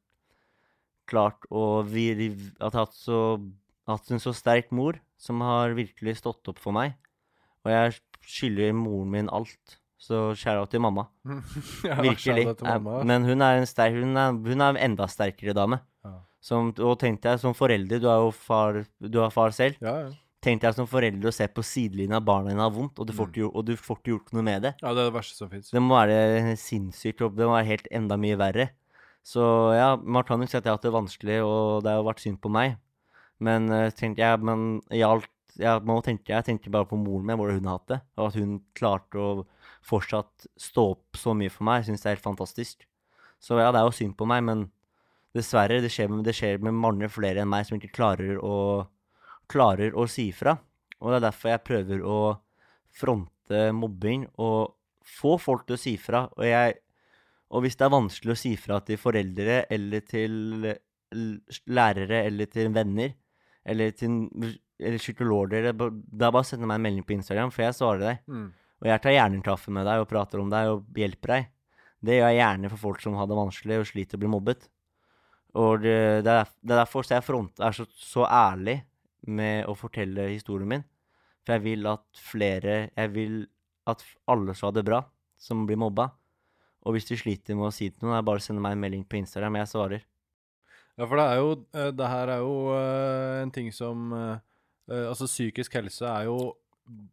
[1.09, 1.83] klart å
[2.59, 3.39] At hatt, så,
[3.87, 6.95] hatt en så sterk mor som har virkelig stått opp for meg.
[7.65, 9.79] Og jeg skylder moren min alt.
[10.03, 11.05] Så kjære til mamma.
[11.87, 12.57] Ja, Virkelig.
[12.59, 13.03] til Eh.
[13.07, 15.79] Men hun er en sterk, hun er, hun er en enda sterkere dame.
[16.03, 16.17] Ja.
[16.43, 19.79] Som, og tenkte jeg som forelder, du er jo far, du er far selv.
[19.79, 20.11] Ja, ja.
[20.43, 23.13] Tenkte jeg som forelder å se på sidelinja av barna dine har vondt, og du
[23.15, 23.31] får Mm.
[23.31, 24.73] ikke, og du får ikke gjort noe med det.
[24.81, 25.69] ja, det er det verste som fins.
[25.71, 27.23] Det må være sinnssykt.
[27.37, 28.65] Det må være helt enda mye verre.
[29.23, 29.43] Så
[29.75, 32.09] ja, man kan jo si at jeg har hatt det vanskelig, og det har jo
[32.09, 32.75] vært synd på meg.
[33.43, 37.27] Men uh, tenkte jeg, men i alt jeg, må tenke, jeg tenker bare på moren
[37.27, 37.99] min, hvordan hun har hatt det.
[38.17, 39.29] Og at hun klarte å
[39.85, 41.81] fortsatt stå opp så mye for meg.
[41.81, 42.87] Jeg syns det er helt fantastisk.
[43.43, 44.67] Så ja, det er jo synd på meg, men
[45.35, 48.55] dessverre, det skjer, det skjer med mange flere enn meg som ikke klarer å,
[49.51, 50.55] klarer å si ifra.
[51.01, 52.17] Og det er derfor jeg prøver å
[52.93, 56.25] fronte mobbing og få folk til å si fra.
[56.37, 56.79] Og, jeg,
[57.53, 60.67] og hvis det er vanskelig å si fra til foreldre eller til
[61.69, 63.13] lærere eller til venner
[63.69, 64.17] eller til
[64.83, 68.21] eller psykologer er bare å sende meg en melding på Instagram, for jeg svarer deg.
[68.27, 68.47] Mm.
[68.83, 71.51] Og jeg tar gjerne en kaffe med deg og prater om deg og hjelper deg.
[72.03, 74.65] Det gjør jeg gjerne for folk som har det vanskelig og sliter og blir mobbet.
[75.61, 78.81] Og det, det, er, er derfor jeg front, er så, så ærlig
[79.29, 80.83] med å fortelle historien min.
[81.45, 83.39] For jeg vil at flere Jeg vil
[83.87, 85.01] at alle skal ha det bra,
[85.39, 86.09] som blir mobba.
[86.85, 88.61] Og hvis du sliter med å si det til noen, er det bare å sende
[88.61, 89.55] meg en melding på Instagram.
[89.61, 90.01] Jeg svarer.
[90.97, 94.35] Ja, for det er jo eh, Det her er jo eh, en ting som eh,
[95.09, 96.35] Altså, psykisk helse er jo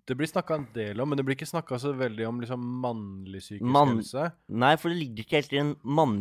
[0.05, 2.61] Det blir snakka en del om, men det blir ikke snakka så veldig om liksom
[2.83, 4.27] mannlig psykisk Man helse.
[4.53, 5.71] Nei, for det ligger ikke helt i den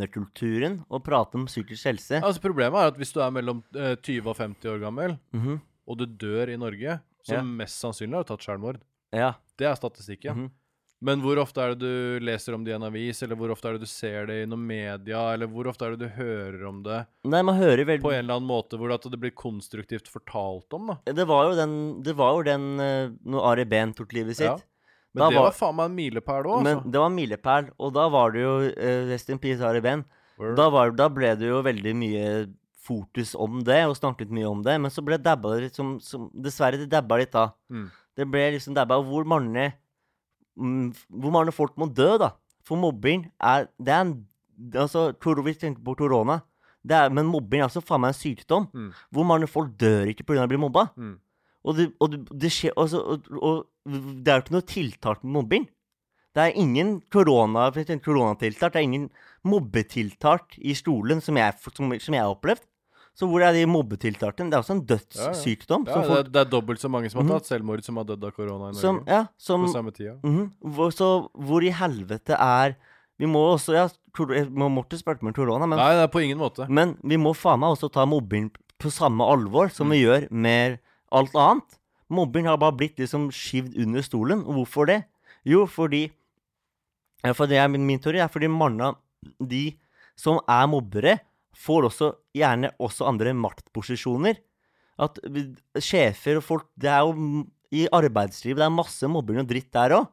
[0.04, 2.22] mannekulturen å prate om psykisk helse.
[2.22, 5.60] Altså, problemet er at hvis du er mellom eh, 20 og 50 år gammel, Mhm.
[5.90, 7.42] og du dør i Norge, så Ja.
[7.44, 8.80] mest sannsynlig har du tatt selvmord.
[9.12, 9.34] Ja.
[9.58, 10.36] Det er statistikken.
[10.38, 10.52] mhm.
[11.02, 13.70] Men hvor ofte er det du leser om det i en avis, eller hvor ofte
[13.70, 16.66] er det du ser det i noen media, eller hvor ofte er det du hører
[16.68, 20.12] om det Nei, man hører veldig på en eller annen måte hvor det blir konstruktivt
[20.12, 20.98] fortalt om, da?
[21.16, 24.50] Det var jo den, det var jo den eh, når Ari Behn tok livet sitt.
[24.50, 24.58] Ja.
[25.16, 26.92] Men Da det var- var faen meg en milepæl òg, Men altså.
[26.92, 30.04] det var en milepæl, og da var det jo uh, Rest in peace, Ari Behn.
[30.56, 32.28] Da, var, da ble det jo veldig mye
[32.86, 34.76] fokus om det, og snakket mye om det.
[34.80, 37.50] Men så ble dabba det litt som, som Dessverre, det dabba litt da.
[37.72, 37.90] Mm.
[38.20, 39.72] Det ble liksom dabba hvor mange
[40.60, 42.34] Hvor mange folk må dø, da?
[42.68, 44.18] For mobbing er Det er en
[44.76, 45.14] Altså,
[45.46, 46.42] vi tenker på korona.
[46.84, 48.68] Det men mobbing er altså faen meg en sykdom.
[48.74, 48.90] Mm.
[49.12, 50.44] Hvor mange folk dør ikke pga.
[50.44, 50.90] å bli mobba?
[50.98, 51.18] Mm.
[51.64, 55.24] Og det, og det, det skjer altså, og, og det er jo ikke noe tiltak
[55.24, 55.68] med mobbing.
[56.36, 58.74] Det er ingen korona, koronatiltak.
[58.74, 59.10] Det er ingen
[59.44, 62.64] mobbetiltak i skolen som jeg, som, som jeg har opplevd.
[63.20, 64.48] Så hvor er de mobbetiltakene?
[64.50, 65.86] Det er også en dødssykdom.
[65.90, 67.34] Ja, som det, er, det er dobbelt så mange som har Mhm.
[67.36, 68.80] tatt selvmord, som har dødd av korona i Norge.
[68.82, 70.14] som, ja, som, på samme tida.
[70.24, 70.52] mhm.
[70.64, 72.76] hvor, Så hvor i helvete er
[73.20, 73.90] Vi må også ja,
[74.56, 76.70] Morten spurte om korona, men, Nei, det er på ingen måte.
[76.70, 80.80] men vi må faen meg også ta mobbing på samme alvor som vi gjør med
[81.12, 81.76] alt annet.
[82.10, 84.46] Mobbing har bare blitt liksom skyvd under stolen.
[84.48, 85.04] Og hvorfor det?
[85.46, 86.12] Jo, fordi
[87.26, 88.96] ja, for det er min, min teori er fordi mange av
[89.46, 89.76] de
[90.16, 91.20] som er mobbere,
[91.60, 94.40] får også gjerne også andre maktposisjoner.
[95.00, 95.20] At
[95.80, 99.96] sjefer og folk Det er jo I arbeidslivet det er masse mobbing og dritt der
[100.00, 100.08] òg.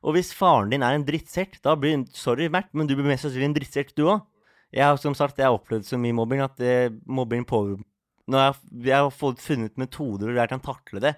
[0.00, 3.26] Og hvis faren din er en drittsekk, da blir Sorry, Mert, men du blir mest
[3.26, 4.22] sannsynlig en drittsekk, du òg.
[4.72, 7.80] Jeg har som sagt jeg har opplevd så mye mobbing at det, mobbing på
[8.30, 8.54] Når jeg,
[8.86, 11.16] jeg har fått funnet metoder hvor jeg kan takle det.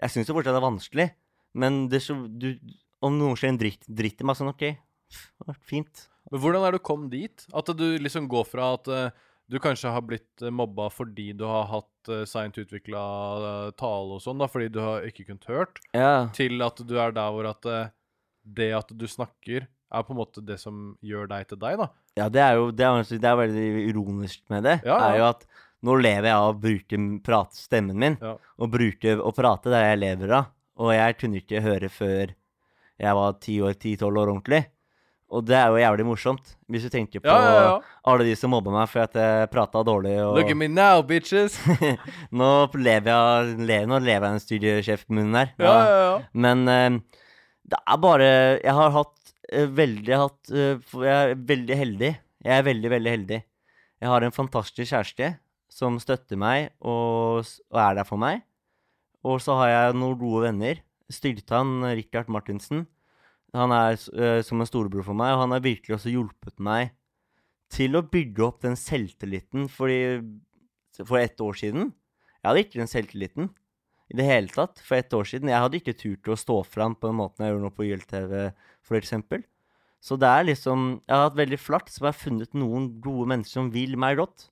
[0.00, 1.08] Jeg syns jo fortsatt det er vanskelig,
[1.56, 2.52] men det så, du,
[3.00, 4.66] om noen skjer en dritt, dritt i meg, sånn OK,
[5.66, 6.09] fint.
[6.30, 7.46] Men hvordan er det du kom dit?
[7.56, 9.10] At du liksom går fra at eh,
[9.50, 13.00] du kanskje har blitt uh, mobba fordi du har hatt uh, seint utvikla
[13.80, 16.28] tale og sånn, da, fordi du har ikke kunnet hørt, Ja.
[16.36, 17.90] til at du er der hvor at eh,
[18.46, 21.88] det at du snakker, er på en måte det som gjør deg til deg, da.
[22.20, 24.76] Ja, det er jo det er, det er veldig ironisk med det.
[24.86, 25.08] Ja, ja.
[25.10, 25.42] er jo at
[25.82, 28.36] nå lever jeg av å bruke prat, stemmen min, Ja.
[28.38, 30.52] og bruke å prate der jeg lever av.
[30.80, 32.30] Og jeg kunne ikke høre før
[33.00, 34.62] jeg var 10 år, 10-12 år ordentlig.
[35.30, 37.74] Og det er jo jævlig morsomt, hvis du tenker på Ja, ja, ja.
[38.10, 40.16] alle de som mobba meg for at jeg prata dårlig.
[40.24, 41.54] Og Look at me now, bitches!
[42.40, 45.52] nå lever jeg lever, Nå lever jeg en studiesjefmunnen her.
[45.62, 46.16] Ja, ja, ja.
[46.34, 47.22] Men uh,
[47.70, 52.12] det er bare Jeg har hatt uh, veldig hatt uh, Jeg er veldig heldig.
[52.40, 53.40] Jeg er veldig, veldig heldig.
[54.00, 55.34] Jeg har en fantastisk kjæreste
[55.70, 58.42] som støtter meg og, og er der for meg.
[59.22, 60.80] Og så har jeg noen gode venner.
[61.12, 62.88] Styrtan Rikard Martinsen.
[63.56, 66.92] Han er eh, som en storebror for meg, og han har virkelig også hjulpet meg
[67.70, 69.66] til å bygge opp den selvtilliten.
[69.70, 70.02] Fordi
[71.00, 71.92] for ett år siden
[72.40, 73.48] Jeg hadde ikke den selvtilliten
[74.10, 75.50] i det hele tatt for ett år siden.
[75.52, 78.32] Jeg hadde ikke turt å stå fram på den måten jeg gjør nå på YLTV,
[78.82, 79.44] for eksempel.
[80.00, 83.28] Så det er liksom Jeg har hatt veldig flaks som jeg har funnet noen gode
[83.28, 84.48] mennesker som vil meg godt.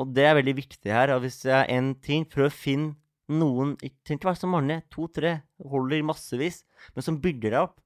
[0.00, 1.12] Og det er veldig viktig her.
[1.14, 2.96] Og hvis det er én ting, prøv å finne
[3.30, 4.80] noen tenk ikke være så mange.
[4.94, 5.36] To-tre.
[5.60, 6.64] Holder massevis.
[6.96, 7.76] Men som bygger deg opp.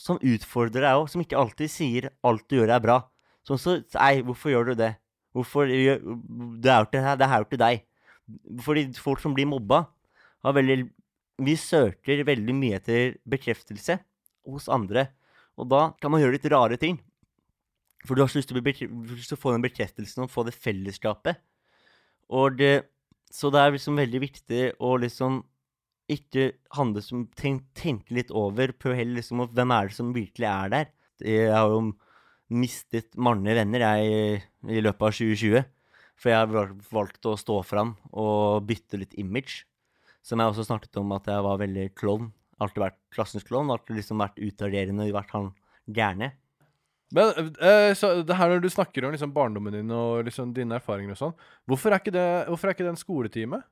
[0.00, 1.08] Som utfordrer deg òg.
[1.12, 2.98] Som ikke alltid sier alt du gjør er bra.
[3.46, 4.94] Sånn så Nei, hvorfor gjør du det?
[5.36, 6.00] Hvorfor gjør
[6.60, 7.84] Det er jo ikke det er jo ikke deg.
[8.64, 9.84] Fordi folk som blir mobba,
[10.44, 10.82] har veldig
[11.40, 13.96] Vi søker veldig mye etter bekreftelse
[14.48, 15.08] hos andre.
[15.60, 16.98] Og da kan man gjøre litt rare ting.
[18.06, 21.40] For du har så til lyst til å få den bekreftelsen og få det fellesskapet.
[22.32, 22.88] Og det,
[23.32, 25.42] så det er liksom veldig viktig å liksom
[26.10, 26.46] ikke
[26.76, 30.72] handle som tenk, Tenke litt over på heller liksom hvem er det som virkelig er
[30.74, 30.90] der.
[31.24, 31.82] Jeg har jo
[32.50, 35.64] mistet mange venner jeg i, løpet av 2020.
[36.20, 39.64] For jeg har valgt- å stå fram og bytte litt image.
[40.22, 42.32] Som jeg også snakket om at jeg var veldig klovn.
[42.60, 43.70] Alltid vært klassens klovn.
[43.72, 45.54] Alltid liksom vært utagerende, vært han
[45.88, 46.32] gærne.
[47.10, 50.76] Men eh, så det her når du snakker om liksom barndommen din og liksom dine
[50.78, 51.34] erfaringer og sånn,
[51.66, 53.62] hvorfor er ikke det, hvorfor er ikke det en skoletime?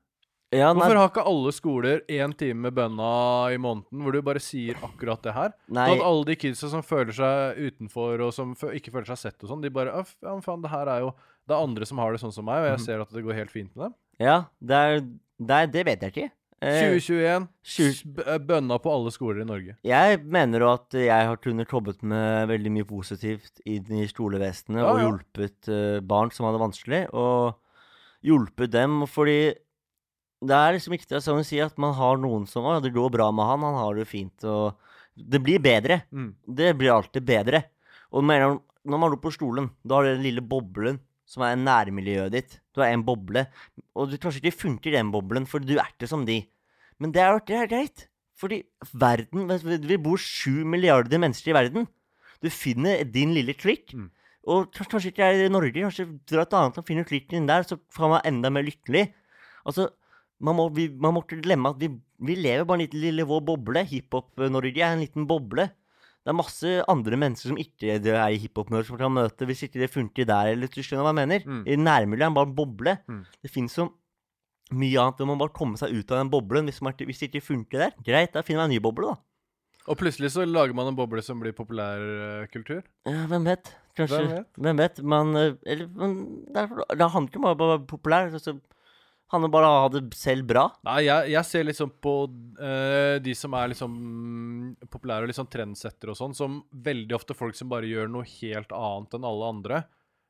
[0.51, 3.09] Ja, nei, Hvorfor har ikke alle skoler én time med bønna
[3.53, 5.51] i måneden, hvor du bare sier akkurat det her?
[5.69, 9.17] nei, Sånn at alle de kidsa som føler seg utenfor, og som ikke føler seg
[9.27, 11.13] sett og sånn, de bare Ja, men faen, det her er jo
[11.47, 12.85] Det er andre som har det sånn som meg, og jeg Mhm.
[12.85, 13.95] ser at det går helt fint med dem.
[14.19, 16.31] ja, det er det, er, det vet jeg ikke.
[16.61, 19.77] Eh, 2021, tjue- s- b- eh, bønna på alle skoler i Norge.
[19.83, 24.81] Jeg mener jo at jeg har kunnet jobbet med veldig mye positivt inn i skolevesenet
[24.81, 27.55] Ja, og hjulpet eh, barn som hadde vanskelig, og
[28.25, 29.55] hjulpet dem fordi
[30.39, 33.11] det er liksom viktig som å sier, at man har noen som Å, det går
[33.11, 34.79] bra med han, han har det fint, og
[35.19, 36.03] Det blir bedre.
[36.15, 36.31] Mm.
[36.47, 37.63] Det blir alltid bedre.
[38.15, 42.31] Og når man går på stolen, da har du den lille boblen som er nærmiljøet
[42.31, 42.55] ditt.
[42.71, 43.43] Du er en boble.
[43.99, 46.39] Og du kanskje ikke funker i den boblen, for du er ikke som de.
[47.03, 48.07] Men det er, det er greit.
[48.39, 48.63] Fordi
[48.95, 49.51] verden
[49.83, 51.89] Vi bor sju milliarder mennesker i verden.
[52.39, 53.91] Du finner din lille klikk.
[53.91, 54.07] Mm.
[54.47, 57.67] Og kanskje ikke er i Norge, kanskje dra et annet og finne klikken din der,
[57.67, 59.09] så får man enda mer lykkelig.
[59.67, 59.89] Altså,
[60.39, 61.91] man må, vi, man må ikke glemme at vi,
[62.23, 63.83] vi lever bare i en liten vår boble.
[63.89, 65.67] Hiphop-Norge er en liten boble.
[66.19, 69.79] Det er masse andre mennesker som ikke er i hiphop-Norge, som kan møte hvis ikke
[69.81, 71.47] det funker der, eller du skjønner hva jeg mener?
[71.47, 71.63] Mm.
[71.63, 72.95] I nærmiljøet er det bare en boble.
[73.07, 73.23] Mm.
[73.43, 73.87] Det fins så
[74.75, 75.23] mye annet.
[75.23, 76.69] Man må bare komme seg ut av den boblen.
[76.69, 79.23] Hvis, man, hvis det ikke funker der, greit, da finner man en ny boble, da.
[79.89, 82.83] Og plutselig så lager man en boble som blir populærkultur.
[83.09, 83.71] Ja, hvem vet?
[83.97, 84.49] Kanskje Hvem vet?
[84.59, 84.99] Hvem vet?
[85.15, 88.29] Man, eh, eller, man, det, er, det handler ikke bare om å være populær.
[88.37, 88.59] Altså,
[89.31, 90.65] handler bare om ha det selv bra.
[90.87, 92.15] Nei, jeg, jeg ser liksom på
[92.59, 93.93] uh, de som er liksom
[94.89, 98.73] populære og liksom trendsettere og sånn, som veldig ofte folk som bare gjør noe helt
[98.75, 99.85] annet enn alle andre.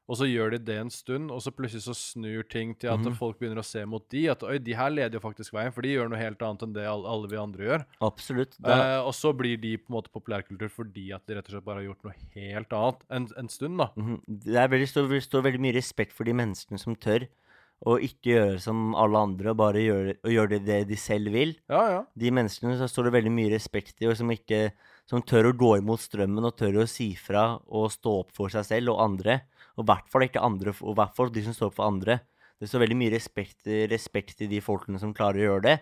[0.09, 3.03] Og så gjør de det en stund, og så plutselig så snur ting til at
[3.05, 3.13] mm.
[3.19, 4.23] folk begynner å se mot de.
[4.33, 6.73] At oi, de her leder jo faktisk veien, for de gjør noe helt annet enn
[6.73, 7.85] det alle, vi andre gjør.
[8.09, 8.57] Absolutt.
[8.63, 11.55] Er, Eh, og så blir de på en måte populærkultur fordi at de rett og
[11.55, 13.89] slett bare har gjort noe helt annet en, en stund, da.
[13.99, 14.17] Mm.
[14.47, 17.27] det er veldig, stor, står veldig mye respekt for de menneskene som tør
[17.87, 21.31] å ikke gjøre som alle andre, og bare gjøre, og gjøre det, det de selv
[21.31, 21.53] vil.
[21.71, 22.01] Ja, ja.
[22.19, 24.69] De menneskene så står det veldig mye respekt i, og som ikke
[25.09, 28.51] som tør å gå imot strømmen og tør å si fra og stå opp for
[28.53, 29.39] seg selv og andre.
[29.79, 32.19] Og i hvert fall ikke andre, og hvert fall de som står opp for andre.
[32.59, 35.77] Det står veldig mye respekt, respekt i de folkene som klarer å gjøre det.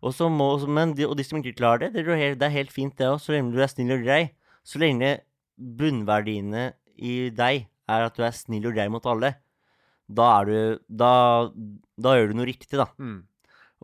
[0.00, 2.46] Og, så må, men de, og de som ikke klarer det, det er, helt, det
[2.46, 4.22] er helt fint, det òg, så lenge du er snill og grei.
[4.64, 5.18] Så lenge
[5.58, 9.34] bunnverdiene i deg er at du er snill og grei mot alle,
[10.10, 11.12] da er du Da,
[12.00, 12.88] da gjør du noe riktig, da.
[12.98, 13.20] Mm.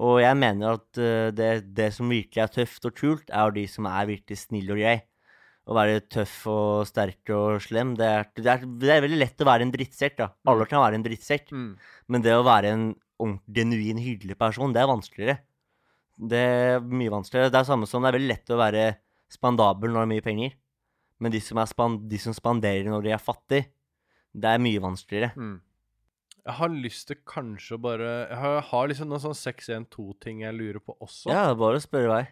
[0.06, 3.64] Og jeg mener at eh, det, det som virkelig er tøft og kult, er de
[3.70, 4.98] som er virkelig snille og grei.
[5.66, 9.42] Å være tøff og sterk og slem, det er, det er, det er veldig lett
[9.42, 10.28] å være en drittsekk, da.
[10.52, 11.48] Alle kan være en drittsekk.
[11.50, 11.72] Mm.
[12.12, 12.84] Men det å være en
[13.56, 15.40] genuin, hyggelig person, det er vanskeligere.
[16.16, 17.50] Det er mye vanskeligere.
[17.52, 18.84] Det er samme som det er veldig lett å være
[19.32, 20.54] spandabel når det er mye penger.
[21.24, 23.70] Men de som, span de som spanderer når de er fattige,
[24.36, 25.32] det er mye vanskeligere.
[25.34, 25.56] Mm.
[26.46, 30.44] Jeg har lyst til kanskje å bare Jeg har, jeg har liksom noen sånn 612-ting
[30.44, 31.30] jeg lurer på også.
[31.32, 32.22] Ja, bare å spørre vei.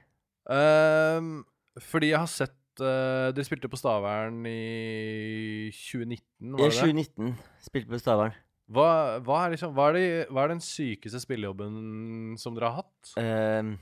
[0.44, 1.42] Um,
[1.82, 6.82] fordi jeg har sett uh, Dere spilte på Stavern i 2019, var det det?
[6.84, 7.32] 2019
[7.64, 8.36] spilte på Stavern.
[8.74, 8.86] Hva,
[9.24, 13.10] hva, er liksom, hva, er det, hva er den sykeste spillejobben som dere har hatt?
[13.20, 13.74] Ehm,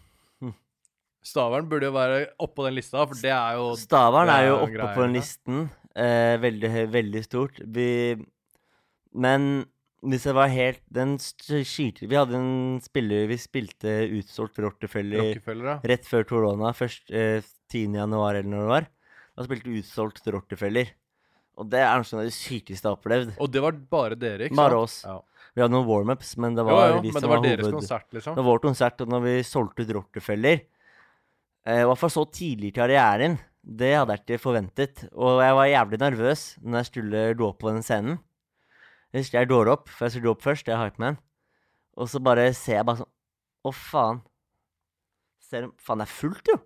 [1.22, 4.88] Stavern burde jo være oppå den lista, for det er jo Stavern er jo oppe
[4.96, 5.68] på den listen.
[5.94, 7.60] Eh, veldig, veldig stort.
[7.62, 8.16] Vi
[9.12, 9.66] Men
[10.02, 15.68] hvis jeg var helt Den skyter Vi hadde en spiller Vi spilte utsolgt Rockefeller Rockefeller,
[15.70, 15.76] ja.
[15.92, 16.72] rett før korona.
[16.74, 17.94] Først eh, 10.
[18.00, 18.88] januar, eller når det var.
[19.38, 20.90] Da spilte vi utsolgt Rockefeller.
[21.60, 23.36] Og det er noe av det sykeste jeg har opplevd.
[23.40, 24.88] Og det var bare dere, ikke Bare sant?
[24.88, 24.96] oss.
[25.06, 25.46] Ja.
[25.52, 27.78] Vi hadde noen warmups, men det var jo, vi men det var deres hoved...
[27.78, 28.36] konsert, liksom.
[28.36, 32.24] Det var vår konsert, og når vi solgte ut Rockefeller eh, I hvert fall så
[32.40, 33.38] tidlig i karrieren.
[33.62, 35.04] Det hadde jeg ikke forventet.
[35.12, 38.20] Og jeg var jævlig nervøs når jeg skulle gå på den scenen.
[39.12, 40.68] Jeg husker jeg går opp, for jeg skulle gå opp først.
[40.70, 41.22] Jeg har ikke med en.
[42.00, 43.10] Og så bare ser jeg bare sånn
[43.62, 44.22] Å, faen.
[45.44, 46.56] Ser, faen, det er fullt, jo.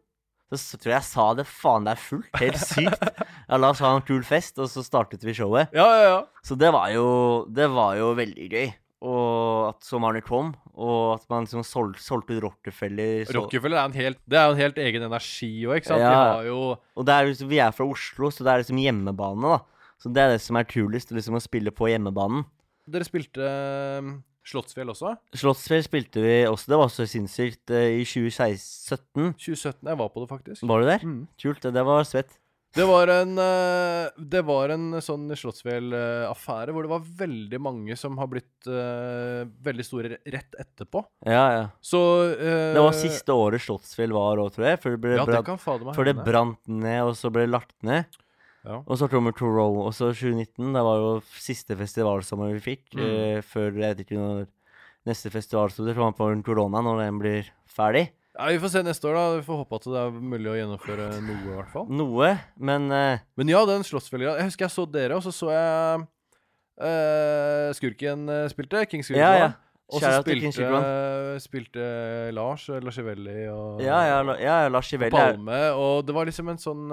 [0.54, 1.44] Så, tror jeg jeg sa det.
[1.50, 2.30] Faen, det er fullt.
[2.40, 3.06] Helt sykt.
[3.46, 5.70] Ja, la oss ha en kul fest, og så startet vi showet.
[5.76, 6.16] Ja, ja, ja.
[6.42, 7.04] Så det var jo,
[7.46, 8.72] det var jo veldig gøy.
[9.06, 13.26] Og at så mange kom, og at man liksom sol, solgte ut Rockefeller.
[13.28, 16.02] Så, Rockefeller er en helt Det er jo en helt egen energi òg, ikke sant?
[16.02, 16.10] Ja.
[16.10, 18.80] De har jo og det er liksom, vi er fra Oslo, så det er liksom
[18.82, 19.75] hjemmebane, da.
[20.02, 22.44] Så det er det som er kulest, liksom å spille på hjemmebanen.
[22.86, 23.46] Dere spilte
[23.98, 25.16] um, Slottsfjell også?
[25.34, 29.32] Slottsfjell spilte vi også, det var også sinnssykt, eh, i 2017.
[29.34, 29.88] 2017.
[29.90, 30.66] Jeg var på det, faktisk.
[30.70, 31.06] Var du der?
[31.06, 31.22] Mm.
[31.42, 32.36] Kult, det, det var svett.
[32.76, 38.18] Det var en eh, Det var en sånn Slottsfjell-affære hvor det var veldig mange som
[38.20, 41.00] har blitt uh, veldig store rett etterpå.
[41.24, 41.64] Ja, ja.
[41.80, 42.00] Så
[42.36, 44.82] uh, Det var siste året Slottsfjell var òg, tror jeg.
[44.82, 47.76] Før det ble Ja, det brant, før det brant ned, og så ble det lagt
[47.86, 48.20] ned.
[48.66, 48.80] Ja.
[48.82, 49.34] Og så kommer.
[49.36, 50.72] Og så 2019.
[50.74, 52.84] Det var jo siste festivalsommer vi fikk.
[52.96, 53.02] Mm.
[53.06, 54.46] Uh, før jeg vet ikke når
[55.06, 58.08] neste festival så det kommer på korona når den blir ferdig.
[58.36, 59.36] Ja, Vi får se neste år, da.
[59.38, 61.86] Vi får håpe at det er mulig å gjennomføre noe, i hvert fall.
[61.88, 65.52] Noe, men uh, Men ja, den slottsfella Jeg husker jeg så dere, og så så
[65.54, 66.02] jeg
[66.82, 68.82] uh, Skurken spilte.
[68.90, 69.22] King Skurken.
[69.22, 69.54] Ja, ja.
[69.86, 70.66] Og så spilte,
[71.38, 71.82] spilte
[72.34, 75.60] Lars Lars Ivelli og Ja, ja, La- ja, Lars Chivelli er Palme.
[75.78, 76.90] Og det var liksom en sånn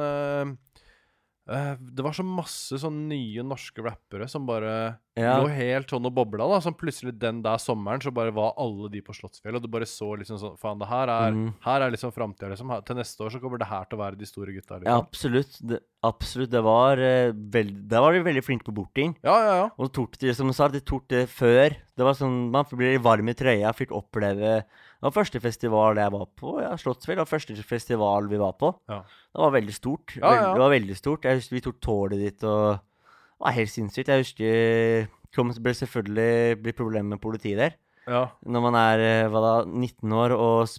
[1.45, 5.33] Det var så masse sånn nye norske rappere som bare ja.
[5.41, 6.45] lå helt sånn og bobla.
[6.47, 9.67] da Sånn plutselig den der sommeren så bare var alle de på Slottsfjell, og du
[9.67, 11.49] bare så liksom sånn Faen, det her er, Mm.
[11.65, 12.71] her er liksom framtida, liksom.
[12.87, 14.79] Til neste år så kommer det her til å være de store gutta.
[14.79, 15.03] Ja, Liksom.
[15.03, 15.59] absolutt.
[15.67, 16.49] Det, absolutt.
[16.55, 19.15] Det var eh, veld, Der var de veldig flinke på borting.
[19.21, 19.69] Ja, ja, ja.
[19.77, 21.75] Og tok det, som du sa, de tok det før.
[21.97, 24.63] Det var sånn, Man ble varm i trøya, fikk oppleve
[25.03, 26.51] Det var første festival jeg var på.
[26.63, 28.69] ja, Slottsfjell var første festival vi var på.
[28.87, 29.01] Ja.
[29.03, 30.13] Det var veldig stort.
[30.15, 30.45] Ja, ja.
[30.55, 31.25] Det var veldig stort.
[31.27, 34.07] Jeg husker vi tok toget dit, og det var helt sinnssykt.
[34.13, 37.75] Jeg husker kom, ble selvfølgelig ble problemer med politiet der.
[38.07, 38.21] ja.
[38.47, 40.71] Når man er eh, hva da, 19 år og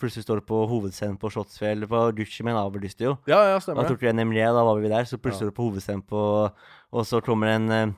[0.00, 3.18] plutselig står på hovedscenen på Slottsfjell på Gucci, men avlyste jo.
[3.28, 5.04] Ja, ja, stemmer Da tok vi NMLE, da var vi der.
[5.04, 6.22] Så plutselig står du på hovedscenen på
[6.96, 7.92] Og så kommer en eh,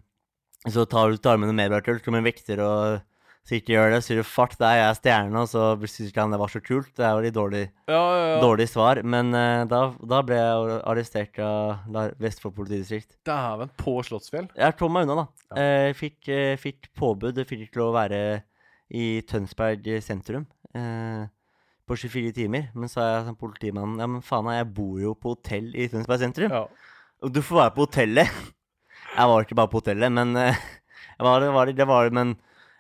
[0.67, 3.07] Så tar du tar med noe så kommer en vekter og
[3.49, 4.01] sier ikke gjør det.
[4.03, 6.61] Så sier du 'fuck deg, jeg er stjerne', og så sier han det var så
[6.61, 6.91] kult.
[6.97, 8.41] Det er jo litt dårlig, Ja, ja, ja.
[8.43, 9.01] dårlig svar.
[9.03, 13.17] Men uh, da, da ble jeg arrestert av Vestfold politidistrikt.
[13.25, 14.51] Dæven, på Slottsfjell?
[14.57, 15.57] Jeg kom meg unna, da.
[15.57, 17.41] Eh, fikk, uh, fikk påbud.
[17.49, 18.21] Fikk ikke lov å være
[18.93, 20.47] i Tønsberg sentrum
[21.89, 22.69] på 24 timer.
[22.77, 25.89] Men så sa jeg som politimannen Ja, men faen, jeg bor jo på hotell i
[25.89, 26.53] Tønsberg sentrum.
[26.53, 26.67] Ja.
[27.25, 28.29] Og du får være på hotellet.
[29.19, 31.49] Jeg var ikke bare på hotellet, men jeg var, det,
[31.89, 32.35] var, det Men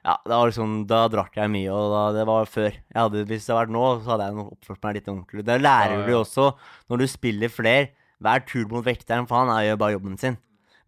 [0.04, 2.76] ja, det var liksom, da drakk jeg mye, og da, det var før.
[2.94, 5.44] Hadde, hvis det hadde vært nå, så hadde jeg oppført meg litt ordentlig.
[5.44, 6.46] Det lærer du også
[6.88, 7.90] når du spiller fler.
[8.20, 10.38] Vær tur mot vekteren, for han gjør bare jobben sin.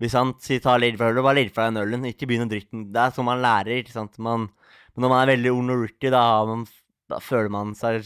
[0.00, 2.06] Hvis han sier ta litt fra ølet, bare litt fra den ølen.
[2.08, 2.86] Ikke begynn å drikke den.
[2.94, 4.16] Det er sånn man lærer, ikke sant.
[4.18, 4.48] Man,
[4.96, 6.64] men når man er veldig ung og rookie, da, man,
[7.12, 8.00] da føler man seg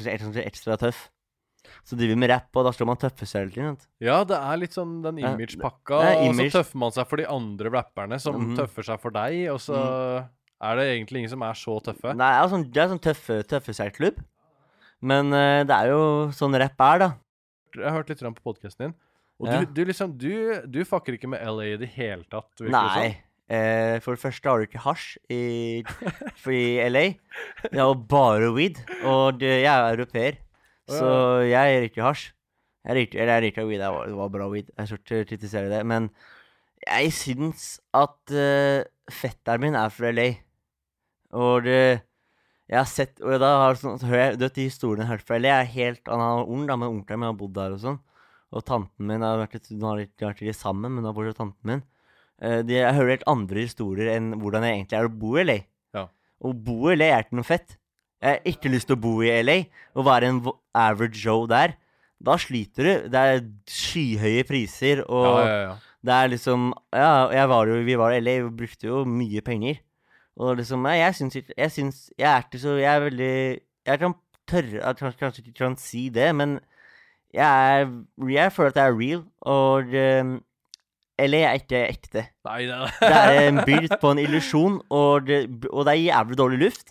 [0.44, 1.06] ekstra, tøff.
[1.84, 3.78] Så driver vi med rapp, og da står man tøffest hele tiden.
[4.04, 7.26] ja, det er litt sånn den image-pakka, er og så tøffer man seg for de
[7.32, 8.56] andre rapperne som Mhm.
[8.58, 9.78] tøffer seg for deg, og så
[10.62, 12.14] er det egentlig ingen som er så tøffe.
[12.14, 13.98] Nei, det er sånn, det er sånn tøffe, tøffe seg.
[15.04, 16.04] Men uh, det er jo
[16.36, 17.10] sånn rapp er, da.
[17.74, 18.96] Jeg har hørt litt på podkasten din,
[19.42, 19.60] og Ja.
[19.60, 20.30] du, du liksom Du,
[20.70, 22.62] du fucker ikke med LA i det hele tatt.
[22.62, 23.16] Nei.
[23.44, 25.82] Eh, for det første har du ikke hasj i,
[26.48, 27.04] i LA.
[27.66, 28.80] Det er jo bare weed.
[29.04, 30.38] Og det, jeg er europeer,
[30.88, 31.10] Å, så
[31.44, 32.30] jeg røyker hasj.
[32.84, 33.82] Jeg røyker, eller jeg røyker weed.
[33.82, 34.72] Det var, det var bra weed.
[34.78, 35.82] Jeg skal ikke kritisere det.
[35.88, 36.08] Men
[36.84, 38.80] jeg syns at uh,
[39.12, 40.30] fetteren min er fra LA.
[41.34, 41.78] Og det
[42.70, 45.10] Jeg har sett Og da har sånn, så hører jeg Du vet de historiene jeg
[45.10, 47.56] har hørt fra jeg er helt Han er ung, da, men onkelen min har bodd
[47.58, 48.00] der og sånn.
[48.54, 51.26] Og tanten min har vært Nå har de ikke vært litt sammen, men nå bor
[51.26, 51.84] jo tanten min.
[52.42, 55.44] Uh, de, jeg hører helt andre historier enn hvordan jeg egentlig er å bo i
[55.46, 55.56] LA.
[55.94, 56.04] Ja.
[56.10, 57.76] Å bo i LA er ikke noe fett.
[58.24, 59.56] Jeg har ikke lyst til å bo i LA
[59.94, 60.40] og være en
[60.80, 61.74] average Joe der.
[62.24, 63.08] Da sliter du.
[63.12, 65.74] Det er skyhøye priser, og Ja, ja, ja.
[66.08, 69.82] det er liksom Ja, var jo, vi var i LA og brukte jo mye penger.
[70.36, 73.34] Og liksom Nei, jeg syns ikke Jeg syns Jeg er ikke så Jeg er veldig
[73.86, 74.14] Jeg kan
[74.50, 76.58] tørre Jeg kan, kanskje ikke kan si det, men
[77.34, 77.86] jeg er
[78.30, 79.94] Jeg føler at jeg er real, og
[80.24, 80.34] um,
[81.18, 82.24] LA er ikke ekte.
[82.46, 85.30] Nei, det Det er en bygd på en illusjon, og,
[85.70, 86.90] og det er jævlig dårlig luft.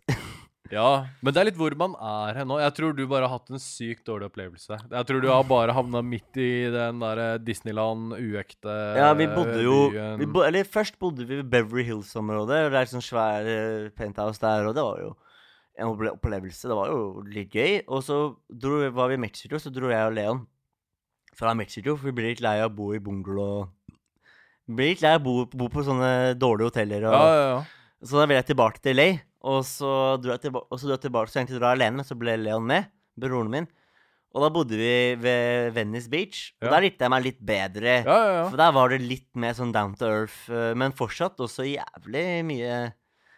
[0.73, 2.57] Ja, men det er litt hvor man er hen nå.
[2.63, 4.77] Jeg tror du bare har hatt en sykt dårlig opplevelse.
[4.91, 9.59] Jeg tror du har bare havna midt i den der Disneyland, uekte Ja, vi bodde
[9.62, 9.77] jo
[10.19, 14.41] vi bo, Eller først bodde vi i Beverly Hills-området, det er sånn svær eh, penthouse
[14.41, 15.13] der, og det var jo
[15.79, 16.67] en opplevelse.
[16.69, 17.79] Det var jo litt gøy.
[17.89, 18.17] Og så
[18.49, 20.43] dro, var vi i Mexico, så dro jeg og Leon
[21.38, 23.67] fra Mexico, for vi ble litt lei av å bo i bungalow.
[24.69, 27.07] Ble litt lei av å bo, bo på sånne dårlige hoteller.
[27.09, 27.63] Og, Ja, ja, ja.
[28.03, 29.07] Så da vil jeg tilbake til LA,
[29.43, 31.97] og så dro jeg tilbake, og så dro jeg tilbake, så jeg egentlig dra alene,
[31.99, 32.88] men så ble Leon med,
[33.19, 33.67] broren min.
[34.34, 36.71] Og da bodde vi ved Venice Beach, og Ja.
[36.73, 37.97] der likte jeg meg litt bedre.
[38.01, 38.49] ja, ja, ja.
[38.49, 42.43] For der var det litt mer sånn down to earth, eh, men fortsatt også jævlig
[42.49, 42.93] mye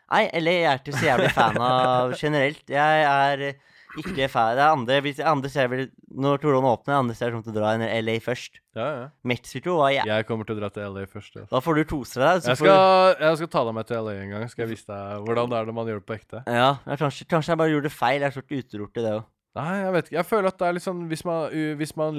[0.05, 2.61] Nei, eller jeg er ikke så jævlig fan av generelt.
[2.69, 3.55] Jeg er
[4.01, 7.43] ikke fan Det er andre, hvis andre ser vel Når korona åpner, andre ser kommer
[7.47, 8.59] til å dra enn LA først.
[8.75, 9.07] ja, ja.
[9.23, 11.35] Mexico var jævlig Jeg kommer til å dra til LA først.
[11.35, 11.45] Ja.
[11.51, 12.41] Da får du kose deg.
[12.43, 14.49] så Jeg får du- skal, jeg skal ta deg med til LA en gang.
[14.49, 16.43] Skal jeg vise deg hvordan det er når man gjør det på ekte.
[16.47, 18.19] Ja, jeg, kanskje, kanskje jeg bare gjorde feil.
[18.21, 19.25] Jeg har så ikke i det òg.
[19.55, 20.15] Nei, jeg vet ikke.
[20.17, 22.17] Jeg føler at det er litt sånn hvis man, hvis man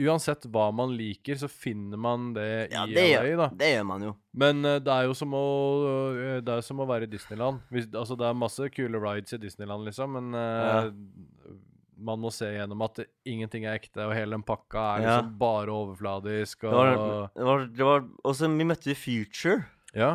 [0.00, 3.46] Uansett hva man liker, så finner man det Ja, i det LA, gjør, da.
[3.62, 4.12] det gjør man jo.
[4.44, 5.40] Men uh, det er jo som å
[5.80, 7.62] uh, Det er som å være i Disneyland.
[7.72, 10.90] Hvis, altså, det er masse kule rides i Disneyland, liksom, men eh,
[12.00, 15.16] man må se gjennom at det, ingenting er ekte, og hele den pakka er Ja.
[15.18, 16.94] liksom bare overfladisk Det og var,
[17.34, 19.64] det var, det var også, vi møtte Future.
[19.96, 20.12] Ja.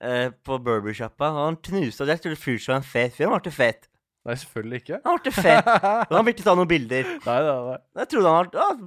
[0.00, 1.30] eh, på burbersjappa.
[1.44, 3.28] Han knuste jeg trodde Future var en fet fyr.
[3.30, 3.88] Han ble fet.
[4.22, 5.00] Nei, selvfølgelig ikke.
[5.06, 5.70] Han ble fet.
[6.12, 7.08] Han ville ta noen bilder.
[7.24, 7.80] Nei, nei, nei.
[8.02, 8.84] Jeg trodde han var ah,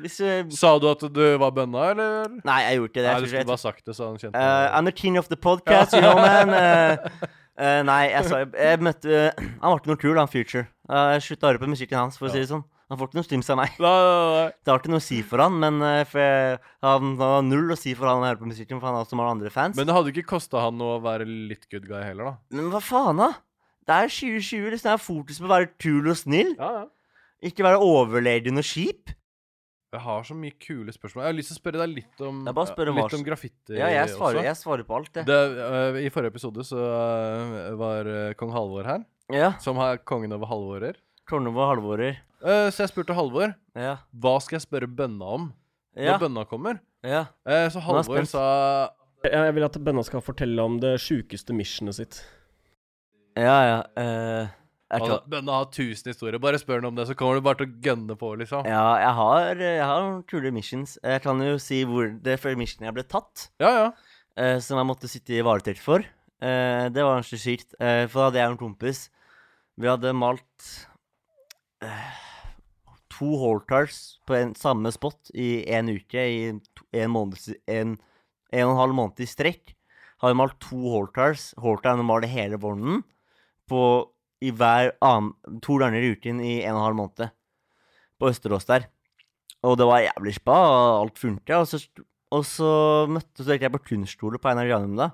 [0.00, 2.32] hvis, eh, Sa du at du var bønna, eller?
[2.46, 3.10] Nei, jeg gjorde ikke det.
[3.10, 5.36] Nei, du skulle bare sagt det, så han kjente Uh, I'm the king of the
[5.36, 6.48] podcast, you know, man.
[6.56, 6.96] Uh,
[7.60, 10.64] uh, nei, jeg, sa, jeg møtte uh, Han var ikke noe kul, han Future.
[10.88, 12.64] Uh, jeg slutta å høre på musikken hans, for å si det sånn.
[12.92, 13.76] Han får ikke noe stims av meg.
[13.80, 14.48] Nei, nei, nei.
[14.52, 17.46] Det har ikke noe å si for han, men uh, for jeg, han, han har
[17.46, 19.52] null å si for han å høre på musikken, for han har også mange andre
[19.52, 19.76] fans.
[19.76, 22.36] Men, Men det hadde ikke kosta han noe å være litt good guy heller, da.
[22.56, 23.34] Men hva faen, da?
[23.86, 24.70] Det er 2020.
[24.70, 26.52] Liksom, det er fokus på å være kul og snill.
[26.58, 26.84] Ja, ja.
[27.42, 29.10] Ikke være overlegen og kjip.
[29.92, 31.24] Jeg har så mye kule spørsmål.
[31.26, 33.24] Jeg har lyst til å spørre deg litt om, er bare spørre hva litt om
[33.26, 34.44] graffiti Ja, jeg svarer, også.
[34.46, 35.26] jeg svarer på alt, jeg.
[35.28, 39.02] Det, uh, I forrige episode så uh, var uh, kong Halvor her,
[39.34, 39.50] Ja.
[39.60, 40.96] som er kongen over halvårer.
[41.28, 42.16] Kongen over halvårer.
[42.42, 43.98] Eh, så jeg spurte Halvor Ja.
[44.18, 45.52] hva skal jeg spørre bønna om
[45.94, 46.14] Ja.
[46.16, 46.80] når bønna kommer.
[47.04, 47.26] ja.
[47.46, 48.88] Eh, så jeg Halvor sa
[49.22, 52.24] Jeg vil at Bønna skal fortelle om det sjukeste missionet sitt.
[53.38, 53.78] Ja, ja.
[53.96, 54.50] Uh,
[54.92, 55.20] jeg tror...
[55.32, 56.40] Bønna har tusen historier.
[56.42, 58.66] Bare spør ham om det, så kommer du bare til å gønne på, liksom.
[58.68, 60.98] Ja, jeg har, jeg har kule missions.
[61.00, 63.86] Jeg kan jo si hvor det første missionet jeg ble tatt, Ja, ja.
[64.36, 66.04] eh, som jeg måtte sitte i varetekt for.
[66.04, 67.72] Eh, det var ganske sykt.
[67.80, 69.02] Eh, for da hadde jeg og en kompis
[69.78, 70.70] Vi hadde malt
[71.86, 72.08] eh,
[73.14, 76.42] to Hortars på en, samme spot i én uke i
[76.74, 77.38] to, en, måned,
[77.70, 77.94] en,
[78.52, 79.72] en og en halv måned i strekk.
[80.20, 81.52] Har vi malt to Hortars.
[81.62, 83.00] Hortaren maler hele vognen
[83.72, 83.84] på
[84.42, 85.32] i hver annen,
[85.64, 87.34] to ganger i uken i en og en halv måned.
[88.18, 88.88] På Østerås der.
[89.62, 91.62] Og det var jævlig spa, og alt funka.
[91.62, 91.78] Og så,
[92.34, 92.70] og så
[93.10, 95.12] møtte så jeg på kunstskole på Einar Granum da.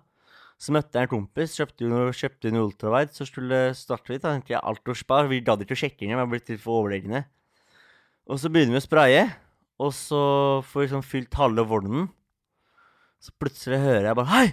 [0.58, 4.24] Så møtte jeg en kompis, kjøpte jo kjøpte en ultravide, så skulle starte litt.
[4.24, 5.20] Da tenkte jeg alt var spa.
[5.30, 7.22] Vi gadd ikke å sjekke inn, vi var blitt litt for overlegne.
[8.28, 9.22] Og så begynner vi å spraye,
[9.78, 10.22] og så
[10.66, 12.08] får vi sånn fylt halve vognen.
[13.22, 14.48] Så plutselig hører jeg bare Hei!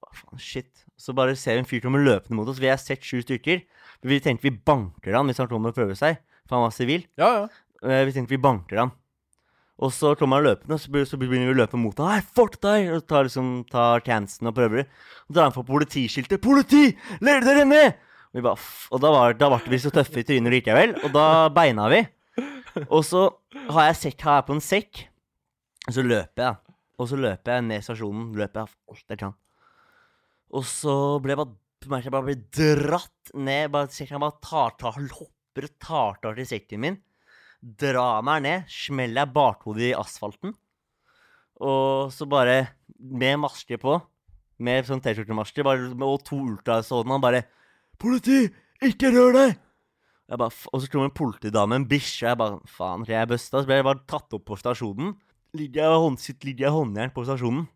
[0.00, 0.83] Hva faen, shit.
[1.04, 2.60] Så bare ser vi en fyr komme løpende mot oss.
[2.62, 3.60] Vi har sett sju stykker.
[4.08, 6.16] Vi tenkte vi banker han hvis han kommer og prøver seg,
[6.48, 7.04] for han var sivil.
[7.20, 7.48] Ja, ja.
[7.84, 8.94] Eh, Vi tenkte vi banker han.
[9.84, 12.12] Og så kommer han løpende, og så begynner vi å løpe mot han.
[12.14, 12.88] Hei, fort deg!
[12.94, 14.86] Og tar liksom, tar chansen og prøver.
[15.26, 16.40] Og drar han på politiskiltet.
[16.40, 16.92] Politi!
[17.20, 17.98] Leder dere ned!
[18.30, 21.12] Og, vi bare, og da var, da ble vi så tøffe i trynet likevel, og
[21.14, 22.00] da beina vi.
[22.88, 23.28] Og så
[23.74, 25.04] har jeg sekk her på en sekk,
[25.84, 26.76] og så løper jeg.
[26.98, 28.30] Og så løper jeg ned stasjonen.
[28.38, 29.34] Løper jeg alt jeg kan.
[30.52, 33.70] Og så ble jeg bare jeg bare ble dratt ned.
[33.72, 34.38] Bare, sekken bare
[35.12, 37.00] hopper og tar tak i min
[37.64, 40.52] drar meg ned, smeller jeg bakhodet i asfalten.
[41.64, 43.96] Og så bare, med maske på,
[44.64, 47.44] med sånn T-skjortemaske, og to ultrasånene, han bare
[47.98, 48.50] 'Politi!
[48.82, 49.56] Ikke rør deg!'
[50.28, 53.26] Jeg bare, og så kommer en politidame, en bikkje, og jeg bare 'Faen, jeg er
[53.26, 53.62] busta'.
[53.62, 55.16] Så ble jeg bare tatt opp på stasjonen.
[55.54, 57.68] Ligger jeg hånd, ligger jeg håndjern på stasjonen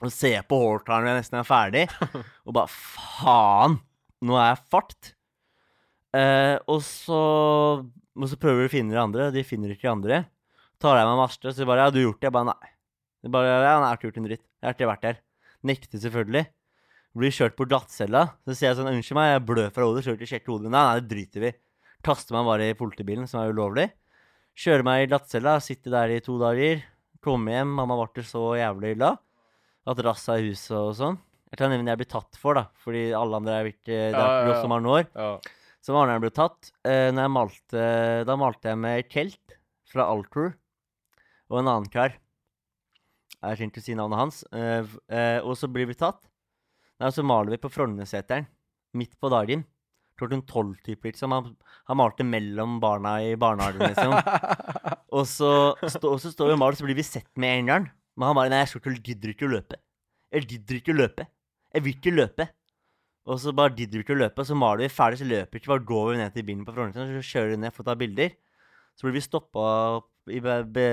[0.00, 1.82] og ser på hårtaren når jeg nesten er ferdig,
[2.46, 3.80] og bare 'Faen!
[4.22, 5.12] Nå er jeg fart'.
[6.14, 7.18] Eh, og så
[8.12, 10.16] og så prøver du å finne de andre, de finner ikke de andre.
[10.82, 12.72] Tar jeg meg masse, så de bare 'Ja, du har gjort det?' Jeg bare 'Nei'.
[13.22, 14.46] De bare 'Ja, nei, jeg har ikke gjort en dritt.
[14.60, 15.20] Jeg har ikke vært der'.
[15.64, 16.46] Nekter selvfølgelig.
[17.16, 18.22] Blir kjørt på glattcella.
[18.44, 20.04] Så sier jeg sånn 'Unnskyld meg, jeg blør fra hodet.
[20.04, 21.52] Kjører til sjekke hodet.' Nei, nei, det driter vi.
[22.02, 23.92] Kaster meg bare i politibilen, som er ulovlig.
[24.56, 26.82] Kjører meg i glattcella, sitter der i to dager.
[27.22, 28.98] Kommer hjem, mamma ble så jævlig
[29.84, 29.96] glad.
[29.96, 31.18] Hatt rassa i huset og sånn.
[31.52, 32.68] Jeg kan nevne jeg blir tatt for, da.
[32.80, 35.04] Fordi alle andre er blitt Det er oss som år.
[35.14, 35.34] ja.
[35.82, 36.70] Så den ble tatt.
[36.86, 37.84] Eh, når jeg malte,
[38.24, 39.56] da malte jeg med Kelt
[39.90, 40.52] fra Altrue
[41.50, 42.14] og en annen kar.
[43.42, 44.44] Jeg trenger ikke å si navnet hans.
[44.54, 46.22] Eh, eh, og så blir vi tatt.
[47.02, 48.46] Nei, så maler vi på Frognerseteren
[48.94, 49.64] midt på dagen.
[50.20, 51.34] Klokken tolv, type, liksom.
[51.34, 51.56] Han,
[51.90, 54.14] han malte mellom barna i barnehagen, liksom.
[55.18, 55.50] og, så,
[55.82, 57.90] stå, og så står vi og maler, så blir vi sett med en gang.
[58.16, 59.78] Men han bare Nei, jeg skal ikke, gidder ikke å løpe.
[60.32, 61.26] Jeg gidder ikke å løpe.
[61.72, 62.48] Jeg vil ikke løpe.
[63.30, 65.54] Og så bare gidder vi ikke å løpe, og så maler vi ferdig, så løper
[65.54, 65.70] vi ikke.
[65.70, 67.94] Bare går vi ned til bilen på Frognerstrand, så kjører vi ned for å ta
[68.00, 68.32] bilder.
[68.98, 69.66] Så blir vi stoppa
[70.30, 70.86] i be, be,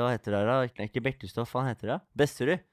[0.00, 0.56] Hva heter det da?
[0.66, 2.00] Ikke, ikke Bekkestua, hva heter det?
[2.18, 2.64] Besserud.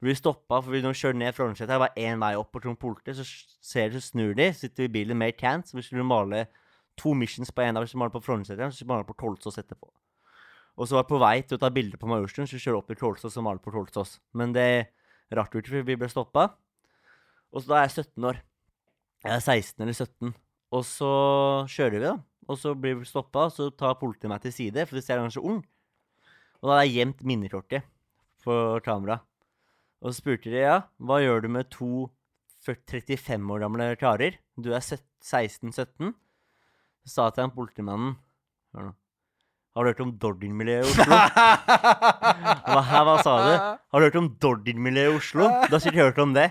[0.00, 1.70] Vi blir stoppa, for vi kjører ned Frognerseteren.
[1.70, 3.26] Det bare én vei opp, og sånn politi, så
[3.70, 5.76] ser de, så snur de, så sitter vi i bilen med cans.
[5.76, 6.46] Vi skulle male
[6.98, 7.86] to missions på én dag.
[7.86, 9.92] Hvis vi maler på Frognerseteren, så maler vi på Kolsås etterpå.
[10.80, 12.80] Og så var jeg på vei til å ta bilde på Majorstuen, så kjører jeg
[12.80, 14.14] opp til Kolsås og maler på Kolsås.
[14.32, 14.68] Men det
[15.36, 16.46] rakk vi ikke, for vi ble stoppa.
[17.52, 18.38] Og så da er jeg 17 år.
[19.26, 20.30] Jeg er 16 eller 17.
[20.72, 21.10] Og så
[21.68, 22.14] kjører vi, da.
[22.48, 25.20] Og så blir vi stoppa, og så tar politiet meg til side, for de ser
[25.20, 25.60] jeg så ung.
[26.60, 27.84] Og da hadde jeg gjemt minnekortet
[28.40, 29.20] for kamera.
[30.00, 32.08] Og så spurte de ja, hva gjør du med to
[32.64, 34.40] 35 år gamle karer?
[34.56, 36.16] Du er 16-17.
[37.04, 38.16] Så sa jeg til han politimannen
[38.70, 38.99] Hør nå.
[39.76, 41.18] Har du hørt om Dordin-miljøet i Oslo?
[42.70, 43.50] Hva, hva sa du?
[43.94, 45.46] Har du hørt om Dordin-miljøet i Oslo?
[45.68, 46.48] Du har sikkert hørt om det.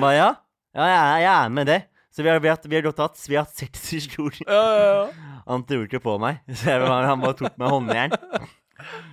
[0.00, 0.28] Ba, ja,
[0.76, 1.78] ja jeg, er, jeg er med det.
[2.12, 4.48] Så vi har, vi har, vi har gått hatt, vi har hatt seks historier.
[4.48, 5.28] Ja, ja, ja.
[5.50, 8.12] Han tror ikke på meg, så jeg, han bare tok meg håndjern.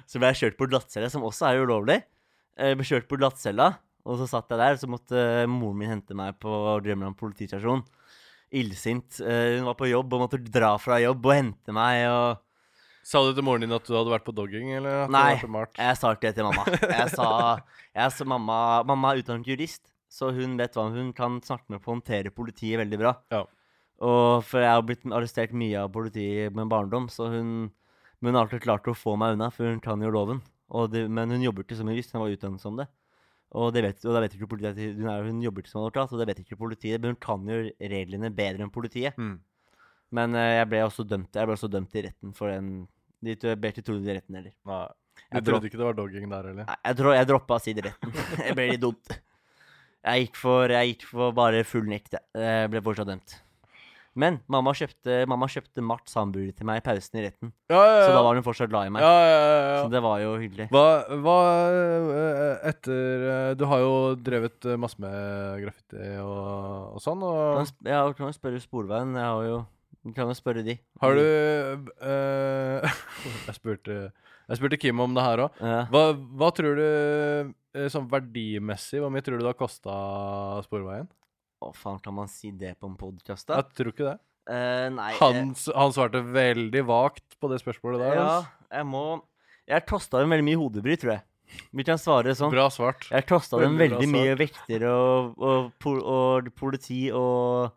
[0.06, 1.96] Så ble jeg kjørt på glattcelle, som også er ulovlig.
[2.60, 3.72] Jeg ble kjørt på glattcella,
[4.06, 4.78] og så satt jeg der.
[4.78, 6.52] Så måtte eh, moren min hente meg på
[6.86, 7.82] Drømmeland politistasjon.
[8.62, 9.18] Illsint.
[9.26, 12.06] Eh, Hun var på jobb og måtte dra fra jobb og hente meg.
[12.14, 12.46] og...
[13.10, 15.48] Sa du til moren din at du hadde vært på dogging, eller at Nei, du
[15.48, 15.80] hadde vært?
[15.82, 16.66] Jeg sa ikke det til mamma.
[16.84, 17.30] Jeg sa,
[17.98, 19.82] jeg sa mamma, mamma er utdannet jurist,
[20.14, 23.16] så hun vet hva hun kan snakke med på å håndtere politiet veldig bra.
[23.34, 23.48] Ja.
[24.06, 27.50] Og for jeg har blitt arrestert mye av politiet med barndom, så hun,
[28.22, 30.44] men hun har alltid klart å få meg unna, for hun kan jo loven.
[30.70, 32.86] Og det, men hun jobber ikke som jurist, hun var utdannet som det.
[33.58, 36.14] Og, det vet, og da vet ikke politiet hun, er, hun jobber ikke som advokat,
[36.14, 37.02] og det vet ikke politiet.
[37.02, 39.18] Men hun kan jo reglene bedre enn politiet.
[39.18, 39.40] Mm.
[40.14, 42.70] Men eh, jeg ble dømt Jeg ble også dømt i retten for den
[43.26, 44.54] De ble ikke trodd i retten heller.
[44.70, 44.86] Nei.
[45.30, 46.70] Du trodde ikke det var dogging der, eller?
[46.70, 48.16] Nei, jeg, tror, jeg droppa å si det retten.
[48.40, 49.20] det ble litt dumt.
[50.00, 52.24] Jeg gikk for, jeg gikk for bare full nekt, jeg.
[52.40, 53.36] Jeg ble fortsatt dømt.
[54.20, 57.52] Men mamma kjøpte, mamma kjøpte Marts hamburger til meg i pausen i retten.
[57.72, 58.06] Ja, ja, ja.
[58.08, 59.06] Så da var hun fortsatt glad i meg.
[59.06, 59.76] ja, ja, ja, ja.
[59.84, 60.68] Så det var jo hyggelig.
[60.74, 60.86] Hva,
[61.24, 61.36] hva
[61.70, 67.62] eh, etter eh, Du har jo drevet eh, masse med graffiti og, og sånn, og
[67.62, 69.14] du Ja, kan jo spørre Sporveien.
[69.16, 69.62] Jeg har jo
[70.16, 70.78] Kan jo spørre de.
[71.02, 72.86] har du eh,
[73.50, 73.98] jeg, spurte,
[74.48, 75.60] jeg spurte Kim om det her òg.
[75.60, 75.82] Ja.
[75.92, 76.04] Hva,
[76.40, 79.94] hva tror du eh, sånn verdimessig, hvor mye tror du det har kosta
[80.66, 81.10] Sporveien?
[81.60, 83.60] Å, faen, kan man si det på en podkast, da?
[83.60, 84.18] Jeg tror ikke det.
[84.50, 88.16] Eh, nei Han, han svarte veldig vagt på det spørsmålet der.
[88.16, 88.70] Ja, altså.
[88.80, 89.04] jeg må
[89.70, 91.26] Jeg tosta dem veldig mye hodebry, tror jeg.
[91.76, 92.52] Vi kan svare sånn.
[92.54, 93.08] Bra svart.
[93.12, 97.76] Jeg tosta dem veldig mye vekter og, og, og, og politi og,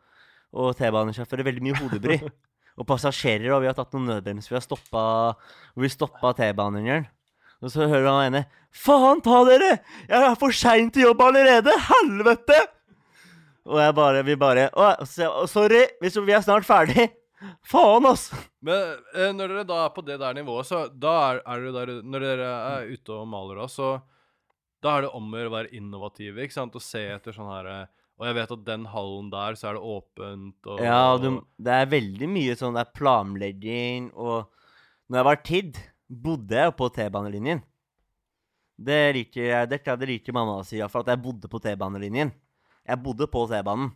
[0.52, 1.48] og T-banesjåfører.
[1.48, 2.20] Veldig mye hodebry.
[2.78, 3.50] og passasjerer.
[3.54, 4.50] Og vi har tatt noen nødbrems.
[4.50, 5.04] Vi har stoppa
[5.78, 7.08] Vi stoppa T-banen.
[7.62, 9.76] Og så hører han ene Faen ta dere!
[10.08, 11.74] Jeg er for sein til jobb allerede!
[11.90, 12.58] Helvete!
[13.68, 14.94] Og jeg bare Vi bare Å,
[15.50, 17.10] sorry, hvis vi er snart ferdig.
[17.66, 18.30] Faen, ass!
[18.64, 21.74] Men eh, når dere da er på det der nivået, så da er, er dere
[21.76, 23.96] der Når dere er ute og maler da, så
[24.82, 26.74] da er det om å gjøre å være innovative, ikke sant?
[26.74, 27.90] Og se etter sånn her eh,
[28.20, 31.74] Og jeg vet at den hallen der, så er det åpent og Ja, du, det
[31.74, 34.52] er veldig mye sånn Det er planlegging og
[35.08, 37.62] Når jeg var tid, bodde jeg på T-banelinjen.
[38.82, 42.32] Det liker jeg, det, liker mamma å si, iallfall, at jeg bodde på T-banelinjen.
[42.88, 43.92] Jeg bodde på T-banen.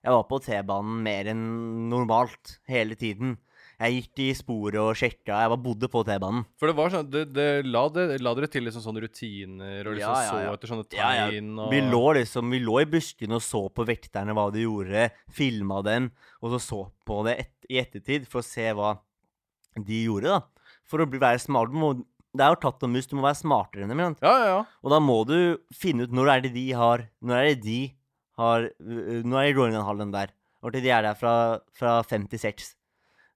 [0.00, 1.42] Jeg var på T-banen mer enn
[1.90, 3.34] normalt hele tiden.
[3.80, 5.38] Jeg gikk i sporet og sjekka.
[5.40, 6.42] Jeg bare bodde på T-banen.
[6.60, 9.96] For det var sånn Det, det la, det, la dere til liksom sånne rutiner og
[9.96, 10.50] liksom Ja, ja, ja.
[10.50, 11.28] så etter sånne Ja, ja.
[11.30, 14.66] tegn og Vi lå liksom, vi lå i buskene og så på vekterne hva de
[14.66, 16.10] gjorde, filma dem,
[16.44, 18.98] og så så på det et, i ettertid for å se hva
[19.78, 20.74] de gjorde, da.
[20.90, 21.72] For å bli, være smart.
[21.72, 21.94] Må,
[22.36, 24.02] det er jo tatt og mus, du må være smartere enn dem.
[24.20, 24.58] Ja, ja, ja.
[24.84, 25.38] Og da må du
[25.72, 27.78] finne ut når er det de har Når er det de
[28.40, 30.34] har når Nå er det Groningenhallen der.
[30.60, 31.32] Når til de er der fra,
[31.72, 32.74] fra fem til seks.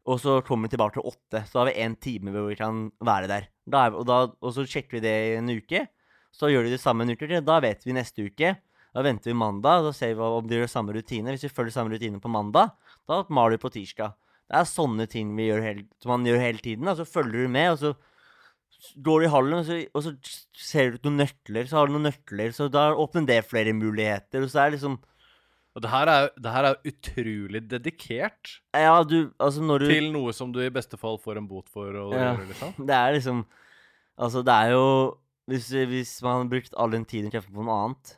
[0.04, 1.44] Og så kommer vi tilbake til åtte.
[1.48, 3.48] Så har vi én time hvor vi kan være der.
[3.72, 5.86] Er vi, og, da, og så sjekker vi det i en uke.
[6.34, 7.40] Så gjør de det samme en uke til.
[7.46, 8.52] Da vet vi neste uke.
[8.94, 11.32] Da venter vi mandag, da ser vi om de gjør samme rutine.
[11.34, 12.76] Hvis vi følger samme rutine på mandag,
[13.10, 14.14] da maler vi på tirsdag.
[14.44, 16.86] Det er sånne ting gjør hele, som man gjør hele tiden.
[16.86, 16.94] Da.
[16.98, 17.94] Så følger du med, og så
[19.02, 20.12] går du i hallen, og så, og så
[20.68, 24.44] ser du noen nøkler, så har du noen nøkler, så da åpner det flere muligheter.
[24.44, 25.00] Og så er det liksom
[25.74, 30.12] Og det her er, det her er utrolig dedikert Ja, du Altså, når du til
[30.14, 32.32] noe som du i beste fall får en bot for å Ja.
[32.36, 32.74] gjøre, liksom.
[32.86, 33.44] Det er liksom
[34.16, 34.84] Altså, det er jo
[35.50, 38.14] Hvis, hvis man har brukt all den tiden til på noe annet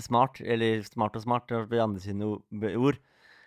[0.00, 2.24] smart, eller smart og smart, det er andre sine
[2.80, 2.96] ord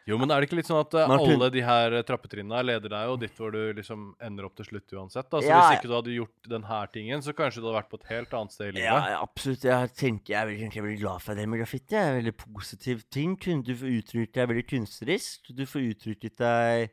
[0.06, 2.60] Jo, men er det ikke litt sånn at eh, Martin- alle de her eh, trappetrinnene
[2.62, 5.26] leder deg jo dit hvor du liksom ender opp til slutt uansett?
[5.32, 5.39] da?
[5.41, 5.78] Så Ja, hvis ja.
[5.80, 8.36] ikke du hadde gjort den her tingen, så kanskje du hadde vært på et helt
[8.38, 8.86] annet sted i livet?
[8.86, 9.66] Ja, ja, absolutt.
[9.66, 11.88] Jeg tenker jeg er veldig, er veldig glad for det med graffiti.
[11.95, 13.34] Det er en veldig positiv ting.
[13.41, 15.49] Kun- Du får uttrykt deg veldig kunstnerisk.
[15.58, 16.91] Du får uttrykt deg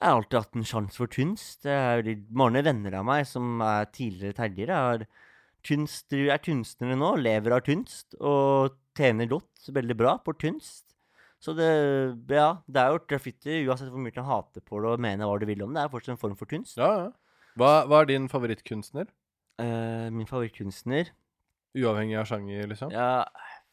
[0.00, 1.62] Jeg har alltid hatt en sjanse for kunst.
[1.62, 5.06] Det er veldig mange venner av meg som er tidligere terjere, er,
[5.62, 10.93] kunst, er kunstnere nå, lever av kunst og tjener godt, veldig bra, på kunst.
[11.44, 11.68] Så det
[12.32, 15.36] Ja, det er jo graffiti, uansett hvor mye du hater på det og mener hva
[15.42, 16.78] du vil om det, er fortsatt en form for kunst.
[16.80, 17.10] Ja, ja.
[17.60, 19.10] Hva, hva er din favorittkunstner?
[19.62, 21.12] Uh, min favorittkunstner
[21.78, 22.90] Uavhengig av sjanger, liksom?
[22.94, 23.24] Ja,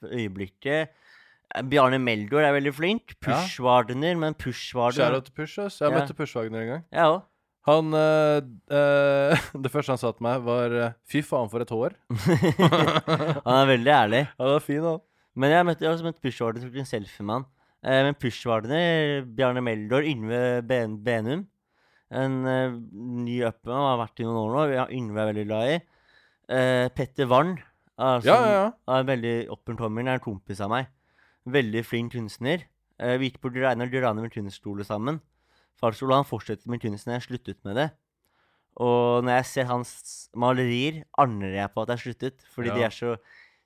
[0.05, 3.13] øyeblikket eh, Bjarne Meldor er veldig flink.
[3.21, 3.35] Ja.
[3.37, 5.77] Pushwardener, men Pushwardener Shout-out til Push, ass.
[5.81, 5.99] Jeg Ja.
[5.99, 6.83] møtte Push-Wagner en gang.
[6.91, 7.27] Ja også.
[7.69, 8.41] Han øh,
[8.73, 11.93] øh, Det første han sa til meg, var 'fy faen, for et hår'.
[13.45, 14.23] han er veldig ærlig.
[14.39, 14.99] Ja, det var fin, han.
[15.35, 17.45] Men jeg, møtte, jeg har også møtt Pushwardener, tok en selfie med han.
[17.81, 21.47] Eh, men Pushwardener, Bjarne Meldor, Yngve ben, Benum
[22.13, 22.75] En eh,
[23.25, 24.65] ny han har vært i noen år nå.
[24.75, 25.77] Ja, Yngve er veldig glad i.
[26.51, 28.65] Eh, Petter Warn er, Ja, ja, ja.
[28.97, 30.11] er veldig oppentommeren.
[30.11, 30.91] Er en kompis av meg.
[31.49, 32.67] Veldig flink kunstner.
[33.01, 35.21] Eh, vi gikk på Reiner Durane med kunstskole sammen.
[35.81, 37.15] Farskole, han fortsetter med kunsten.
[37.15, 37.87] Jeg sluttet med det.
[38.79, 42.45] Og når jeg ser hans malerier, angrer jeg på at jeg sluttet.
[42.53, 43.15] Fordi de er så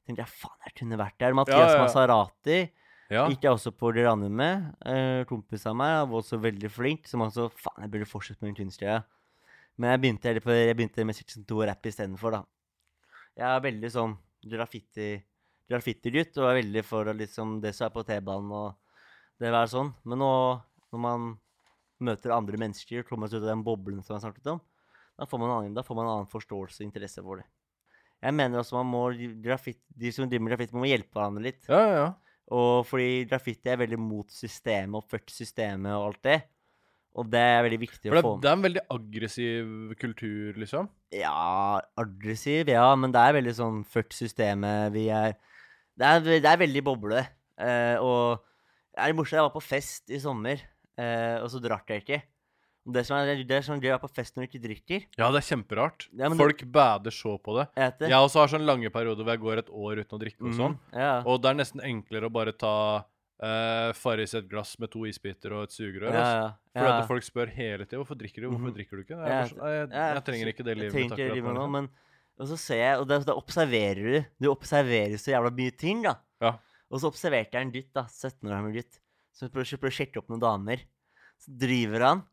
[0.06, 1.34] tenkte jeg, faen, jeg kunne vært der.
[1.34, 1.84] Ja, Mathias ja, ja.
[1.84, 2.60] Maserati
[3.12, 3.26] ja.
[3.30, 4.72] gikk jeg også på Dirane med.
[4.86, 7.10] Eh, kompis av meg han var også veldig flink.
[7.12, 9.04] Som altså Faen, jeg burde fortsette med den kunstgreia.
[9.76, 12.44] Men jeg begynte, jeg begynte med Section 2 og rapp istedenfor, da.
[13.36, 14.14] Jeg er veldig sånn
[14.48, 15.16] graffiti
[15.70, 18.76] graffitigutt og er veldig for liksom, det som er på T-banen og
[19.42, 19.92] det være sånn.
[20.06, 20.32] Men nå,
[20.94, 21.28] når man
[22.06, 24.62] møter andre mennesker, kommer seg ut av den boblen som jeg snakket om,
[25.16, 27.48] da får man en annen, får man en annen forståelse og interesse for det.
[28.24, 29.02] Jeg mener også man må,
[29.44, 31.68] graffiti, de som driver med graffiti, må hjelpe hverandre litt.
[31.72, 32.08] ja, ja, ja.
[32.54, 36.36] Og fordi graffiti er veldig mot systemet og ført systemet og alt det.
[37.16, 38.42] Og det er veldig viktig For å få med.
[38.44, 40.90] det er en veldig aggressiv kultur, liksom.
[41.16, 44.92] Ja, aggressiv, ja, men det er veldig sånn ført systemet.
[44.94, 45.38] Vi er
[45.96, 47.22] Det er, det er veldig boble.
[47.56, 48.44] Eh, og
[48.92, 49.38] det er morsomt.
[49.40, 50.60] Jeg var på fest i sommer,
[51.00, 52.22] eh, og så drakk jeg ikke.
[52.86, 55.06] Det som er, det er sånn gøy å være på fest når du ikke drikker.
[55.18, 56.08] Ja, det er kjemperart.
[56.14, 57.68] Ja, men det- Folk bader så på det.
[57.76, 58.10] Jeg vet det.
[58.10, 60.52] Jeg også har sånn lange perioder hvor jeg går et år uten å drikke og
[60.52, 60.78] Mhm, sånn.
[60.94, 61.24] Ja.
[61.26, 63.06] Og det er nesten enklere å bare ta
[63.44, 66.14] uh, Farris et glass med to isbiter og et sugerør.
[66.14, 66.58] ja, altså.
[66.76, 67.00] ja, ja.
[67.02, 68.76] at folk spør hele tida hvorfor drikker du, hvorfor Mhm.
[68.78, 69.18] drikker du ikke.
[69.18, 71.44] Jeg, er bare sånn, «Nei, jeg, jeg trenger ikke det livet mitt akkurat nå.
[71.44, 71.72] nå, liksom.
[71.72, 71.90] men
[72.38, 74.26] og så ser jeg, og da, da observerer du.
[74.40, 76.16] Du observerer så jævla mye ting, da.
[76.42, 76.58] Ja.
[76.92, 79.00] Og så observerte jeg en gutt, da, 17 år gammel gutt,
[79.34, 80.78] som prøver, prøver å sjekke opp noen damer.
[81.40, 82.24] Så driver han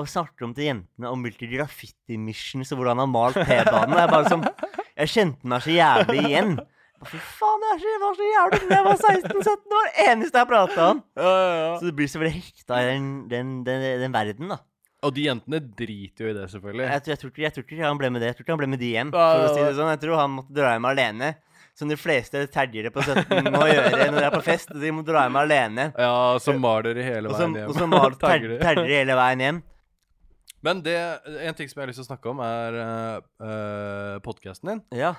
[0.00, 3.98] og snakker om til jentene om hvilke graffiti-missions og hvordan han har malt T-banen.
[4.00, 4.46] Jeg bare sånn
[5.00, 6.54] Jeg kjente meg så jævlig igjen.
[7.08, 9.86] Fy faen, jeg var så jævlig da jeg var 16-17 år!
[10.04, 10.98] Eneste jeg prata om.
[11.16, 11.70] Ja, ja, ja.
[11.80, 14.58] Så du blir så veldig hekta i den, den, den, den verden, da.
[15.00, 16.84] Og de jentene driter jo i det, selvfølgelig.
[16.90, 18.28] Jeg, tror- jeg, tror ikke, jeg tror ikke han ble med det.
[18.28, 19.14] Jeg tror ikke han ble med de hjem.
[19.14, 19.88] For å si det sånn.
[19.94, 21.30] Jeg tror han måtte dra hjem alene.
[21.80, 24.74] Som de fleste terjere på 17 må gjøre når de er på fest.
[24.76, 25.86] De må dra hjem alene.
[25.96, 26.12] Ja,
[26.44, 27.70] så maler de hele veien hjem.
[27.72, 29.62] og så maler terjere hele veien hjem.
[30.62, 30.94] Men det,
[31.46, 32.74] en ting som jeg har lyst til å snakke om, er
[33.40, 34.82] uh, podkasten din.
[35.00, 35.14] Ja.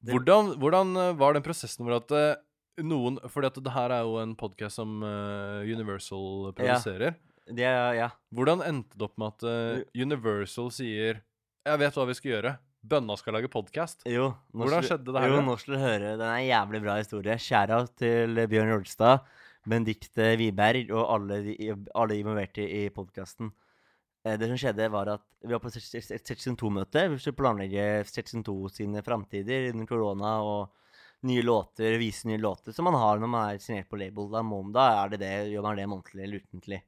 [0.00, 2.38] Det- Hvordan, hvordan eh, var den prosessen hvor at eh,
[2.80, 7.18] noen Fordi at det her er jo en podkast som uh, Universal produserer.
[7.50, 8.06] Det er, ja.
[8.32, 11.20] Hvordan endte det opp med at uh, Universal sier
[11.66, 12.54] 'Jeg vet hva vi skal gjøre'.
[12.80, 14.06] Bønna skal lage podkast.
[14.08, 14.30] Jo.
[14.56, 16.16] Hvordan skjedde det her, Jo, nå skal du høre.
[16.16, 17.36] Den er en jævlig bra historie.
[17.36, 19.26] Skjæra til Bjørn Rolstad,
[19.68, 23.52] Benedicte Wiberg og alle, de, alle involverte i podkasten.
[24.20, 27.06] Det som skjedde, var at vi var på et Section 2-møte.
[27.08, 30.68] Vi skulle planlegge Section 2 sine framtider under korona og
[31.28, 34.28] nye låter, vise nye låter, som man har når man er signert på label.
[34.32, 36.80] Da, må, da er det det, gjør man det månedlig eller ukentlig.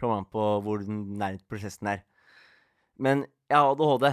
[0.00, 2.02] Kommer an på hvor den prosessen er.
[2.98, 4.08] Men jeg har ADHD.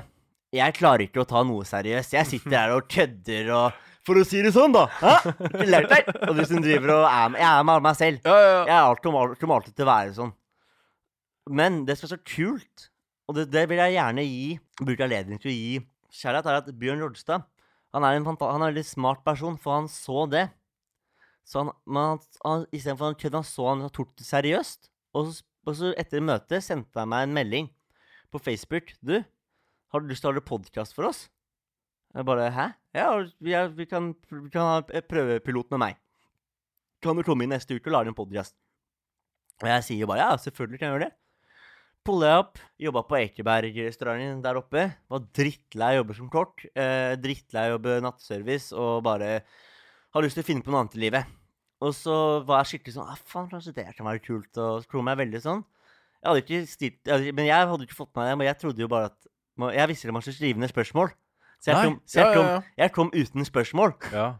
[0.51, 2.14] Jeg klarer ikke å ta noe seriøst.
[2.18, 4.88] Jeg sitter her og kødder og For å si det sånn, da!
[4.97, 5.34] Hæ?
[5.70, 6.07] Lært deg?
[6.26, 8.24] Og du som driver og er med Jeg er med meg selv.
[8.26, 8.62] Ja, ja, ja.
[8.66, 10.32] Jeg er alt kommer kommer alltid til å være sånn.
[11.50, 12.89] Men det som er så kult,
[13.30, 14.46] og det, det vil jeg gjerne gi
[14.82, 15.74] bruke anledning til å gi
[16.12, 17.48] kjærlighet, er at Bjørn Rodstad
[17.92, 20.46] han er en, han er veldig smart person, for han så det.
[21.44, 24.88] Så han, men han, istedenfor han kødde, han så han tok det seriøst.
[25.18, 27.68] Og så, og så etter møtet sendte han meg en melding
[28.32, 28.94] på Facebook.
[29.04, 29.18] Du,
[29.92, 31.26] har du lyst til å holde podkast for oss?
[32.16, 32.70] Jeg bare Hæ?
[32.96, 36.00] Ja, vi, er, vi, kan, vi kan ha prøvepilot med meg.
[37.04, 38.56] Kan du komme inn neste uke og lage en podkast?
[39.62, 41.21] Og jeg sier bare ja, selvfølgelig kan jeg gjøre det.
[42.02, 44.88] Puller jeg opp, jobba på Ekeberg-restauranten der oppe.
[45.12, 46.64] Var drittlei jobber som kokk.
[46.74, 49.36] Eh, drittlei jobbe nattservice og bare
[50.12, 51.36] har lyst til å finne på noe annet i livet.
[51.82, 54.49] Og så var jeg skikkelig sånn ah, faen, kanskje det kan være kult.
[54.58, 55.62] Og så meg veldig sånn.
[56.22, 58.39] Jeg hadde ikke stilt, Men jeg hadde ikke fått med meg det.
[58.39, 59.30] Men jeg trodde jo bare at
[59.78, 61.14] Jeg visste det var så skrivende spørsmål.
[61.62, 62.62] Så jeg kom, så jeg kom, ja, ja.
[62.82, 63.93] jeg kom uten spørsmål.
[64.14, 64.32] ja.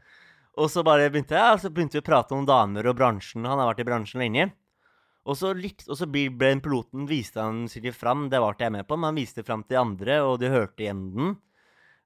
[0.59, 3.45] Og så bare begynte jeg, og så begynte vi å prate om damer og bransjen.
[3.47, 4.49] Han har vært i bransjen lenge.
[5.30, 8.65] Og så, likt, og så ble den piloten viste han sikkert fram, det var ikke
[8.67, 11.36] jeg med på, men han viste fram til de andre, og de hørte igjen den.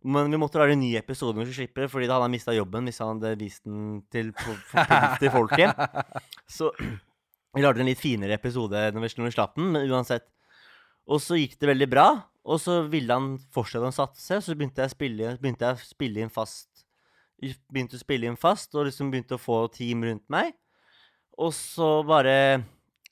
[0.05, 2.53] Men vi måtte lage en ny episode når vi slipper, fordi da hadde han mista
[2.53, 5.72] jobben hvis han hadde vist den til, til folket.
[6.57, 10.28] Så vi lagde en litt finere episode når vi, når vi slapp den, men uansett.
[11.07, 12.07] Og så gikk det veldig bra,
[12.45, 16.24] og så ville han fortsette å satse, så begynte jeg å spille, begynte jeg spille
[16.26, 16.76] inn fast
[17.39, 20.53] begynte å spille inn fast, og liksom begynte å få team rundt meg.
[21.41, 22.63] Og så bare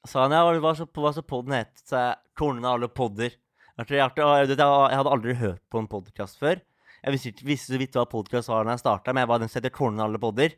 [0.08, 1.74] sa han ja, hva så, hva så podden het?
[1.88, 3.36] Så jeg Kornene av alle podder.
[3.78, 3.88] Jeg,
[4.18, 6.62] hadde aldri hørt på en podkast før.
[7.04, 9.40] Jeg visste, ikke- visste så vidt hva podkast var da jeg starta, men jeg var
[9.40, 10.56] den som heter Kornene av alle podder.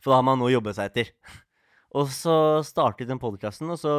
[0.00, 1.12] For da har man noe å jobbe seg etter.
[1.96, 3.92] Og så startet den podkasten, og så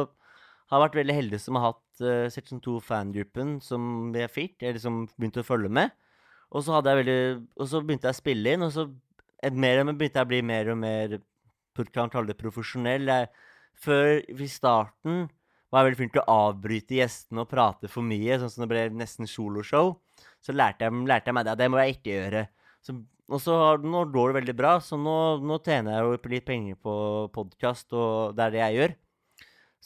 [0.68, 4.62] har jeg vært veldig heldig som har hatt uh, Section 2-fangruppen som jeg fikk.
[4.62, 5.94] eller som begynte å følge med.
[6.52, 8.84] Og så, veldig, og så begynte jeg å spille inn, og så
[9.52, 11.16] mer, og mer begynte jeg å bli mer og mer
[11.92, 13.08] kan kalle det profesjonell.
[13.08, 13.30] Jeg,
[13.82, 15.26] før, i starten,
[15.72, 18.70] var jeg veldig flink til å avbryte gjestene og prate for mye, sånn som det
[18.70, 19.96] ble nesten soloshow.
[20.40, 21.56] Så lærte jeg, lærte jeg meg det.
[21.58, 22.44] Det må jeg ikke gjøre.
[22.86, 22.94] Så,
[23.28, 26.46] og så har- nå går det veldig bra, så nå, nå tjener jeg jo litt
[26.46, 26.94] penger på
[27.34, 28.94] podkast, og det er det jeg gjør.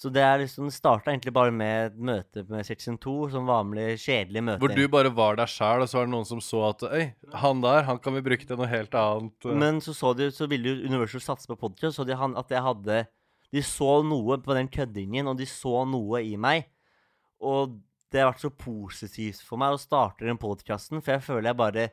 [0.01, 3.99] Så det er liksom, starta egentlig bare med et møte med Section 2, som vanlig
[4.01, 4.61] kjedelig møte.
[4.63, 7.11] Hvor du bare var der sjæl, og så var det noen som så at Øy,
[7.35, 9.45] han der, han kan vi bruke til noe helt annet.
[9.61, 12.49] Men så, så, de, så ville jo Universal satse på podcast, så de han, at
[12.55, 13.03] jeg hadde
[13.51, 16.69] De så noe på den køddingen, og de så noe i meg.
[17.43, 17.79] Og
[18.11, 21.61] det har vært så positivt for meg å starte den podkasten, for jeg føler jeg
[21.61, 21.89] bare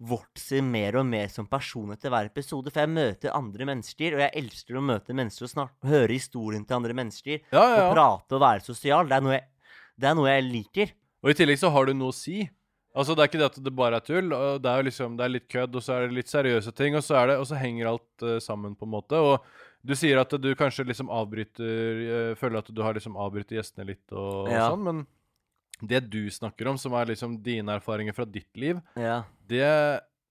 [0.00, 2.72] vokser mer og mer som person etter hver episode.
[2.72, 6.64] For jeg møter andre mennesker, og jeg elsker å møte mennesker og snart høre historien
[6.64, 7.42] til andre mennesker.
[7.52, 9.08] ja, ja, Og prate og være sosial.
[9.10, 9.44] Det er jeg,
[10.00, 10.94] det er noe jeg liker.
[11.20, 12.46] Og i tillegg så har du noe å si.
[12.96, 14.32] Altså Det er ikke det at det bare er tull.
[14.34, 16.72] og Det er jo liksom, det er litt kødd, og så er det litt seriøse
[16.74, 19.20] ting, og så, er det, og så henger alt uh, sammen, på en måte.
[19.20, 19.44] Og
[19.86, 23.86] du sier at du kanskje liksom avbryter uh, Føler at du har liksom avbrutt gjestene
[23.94, 25.06] litt og, og sånn, men
[25.80, 29.22] det du snakker om, som er liksom dine erfaringer fra ditt liv, Ja.
[29.48, 29.64] det,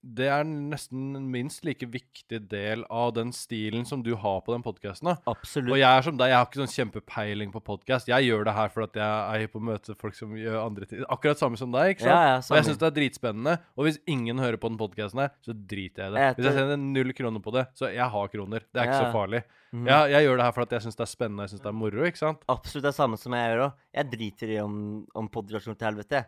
[0.02, 4.54] det er nesten en minst like viktig del av den stilen som du har på
[4.54, 5.10] den podkasten.
[5.28, 5.74] Absolutt.
[5.74, 8.08] Og jeg er som deg, jeg har ikke sånn kjempepeiling på podkast.
[8.08, 10.88] Jeg gjør det her for at jeg er på å møte folk som gjør andre
[10.88, 11.04] ting.
[11.12, 11.95] Akkurat samme som deg.
[11.97, 12.16] ikke sant?
[12.16, 13.58] Ja, ja, og jeg syns det er dritspennende.
[13.76, 16.30] Og hvis ingen hører på den podkasten her, så driter jeg i det.
[16.39, 18.64] Hvis jeg sender null kroner på det, så jeg har kroner.
[18.72, 19.12] Det er ikke Ja.
[19.12, 19.43] så farlig.
[19.76, 19.86] Mm.
[19.86, 21.70] Jeg, jeg gjør det her for at jeg syns det er spennende, jeg syns det
[21.70, 22.47] er moro, ikke sant?
[22.50, 23.74] Absolutt det samme som jeg gjør òg.
[24.00, 24.76] Jeg driter i om,
[25.14, 26.24] om podkasjon til helvete.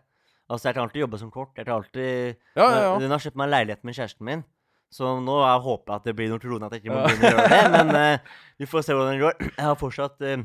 [0.51, 0.55] Jeg.
[0.55, 1.51] Altså, jeg kan alltid jobbe som kort.
[1.57, 2.07] Jeg kan alltid
[2.55, 2.95] Ja, ja, ja.
[2.99, 4.43] Den har kjøpt meg leilighet med kjæresten min,
[4.91, 7.35] så nå jeg håper at det blir noe troende at jeg ikke må begynne å
[7.35, 7.69] gjøre det.
[7.77, 9.37] Men uh, vi får se hvordan det går.
[9.59, 10.41] Jeg har fortsatt uh,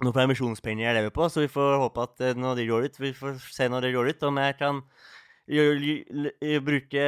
[0.00, 3.00] noen permisjonspenger jeg lever på, så vi får håpe at uh, når det går ut
[3.02, 4.84] Vi får se når det går ut, om jeg kan
[6.64, 7.04] bruke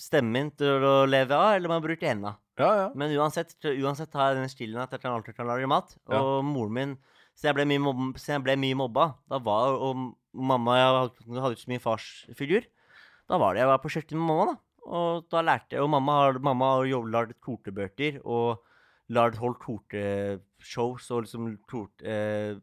[0.00, 2.32] stemmen min til å leve av, eller om jeg bruker hendene.
[2.60, 2.86] Ja, ja.
[2.96, 5.94] Men uansett, uansett har jeg den stilen at jeg kan alltid kan lage mat.
[6.08, 6.94] Og moren min
[7.36, 9.06] Så jeg ble mye, mobb, så jeg ble mye mobba.
[9.28, 10.90] Da var Og mamma Jeg
[11.40, 12.68] hadde ikke så mye farsfigur.
[13.30, 14.58] Da var det jeg var på kjøkkenet med mamma, da.
[14.82, 18.62] Og da lærte jeg Og mamma har, mamma har lagd kortebøker og
[19.12, 22.56] lagd holdt korteshows og liksom kort, eh,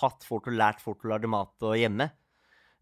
[0.00, 2.10] hatt folk og lært folk å lage mat og hjemme.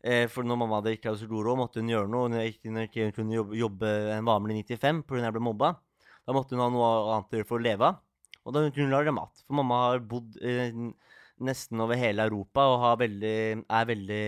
[0.03, 2.31] Eh, for når mamma hadde ikke hadde så god råd, måtte hun gjøre noe.
[2.33, 2.55] Når jeg
[2.89, 5.25] ikke, kunne jobbe, jobbe en vanlig 95 pga.
[5.27, 5.75] jeg ble mobba.
[6.25, 8.01] Da måtte hun ha noe annet å gjøre for å leve av.
[8.47, 9.43] Og da kunne hun lage mat.
[9.45, 10.73] For mamma har bodd eh,
[11.45, 14.25] nesten over hele Europa og har veldig, er veldig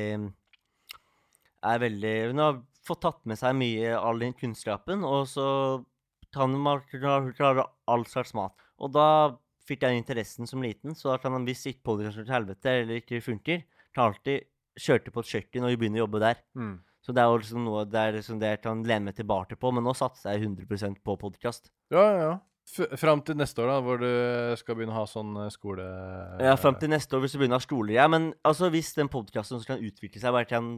[1.71, 5.47] er veldig Hun har fått tatt med seg mye all den kunnskapen, og så
[6.33, 8.55] kan hun klare all slags mat.
[8.81, 9.37] Og da
[9.69, 13.03] fikk jeg interessen som liten, så da kan han hvis ikke podkasten til helvete eller
[13.03, 14.49] ikke funker, kan alltid
[14.81, 16.41] kjørte på et kjøkken og begynne å jobbe der.
[16.57, 16.79] Mm.
[17.05, 19.57] Så det er jo liksom noe det er liksom det jeg kan lene meg tilbake
[19.61, 21.73] på, men nå satser jeg 100% på podkast.
[21.93, 22.39] ja, ja, ja.
[22.71, 24.11] Fram til neste år, da, hvor du
[24.61, 25.85] skal begynne å ha sånn eh, skole...
[26.45, 27.95] Ja, fram til neste år hvis du begynner å ha skoler.
[27.97, 30.73] Ja, men altså, hvis den podkasten kan utvikle seg, bare kan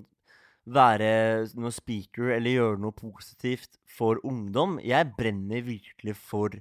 [0.62, 1.10] være
[1.58, 6.54] noen speaker eller gjøre noe positivt for ungdom Jeg brenner virkelig for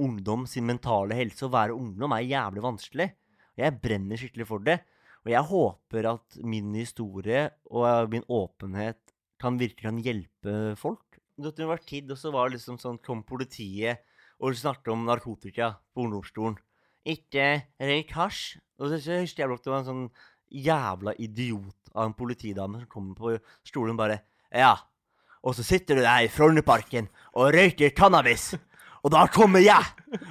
[0.00, 1.44] ungdom sin mentale helse.
[1.46, 3.08] Å være ungdom er jævlig vanskelig.
[3.60, 4.80] Jeg brenner skikkelig for det.
[5.26, 9.00] Og jeg håper at min historie og min åpenhet
[9.40, 11.18] kan virkelig kan hjelpe folk.
[11.40, 14.04] Det var tid, og så var det liksom sånn Kom politiet
[14.40, 16.56] og snakket om narkotika på ungdomsskolen.
[17.08, 18.58] Ikke røyk hasj.
[18.80, 20.06] Og så så husker jeg at det var en sånn
[20.50, 23.34] jævla idiot av en politidame som kommer på
[23.66, 24.76] stolen bare Ja.
[25.40, 28.54] Og så sitter du der i Frognerparken og røyker cannabis.
[29.00, 29.84] Og da kommer jeg!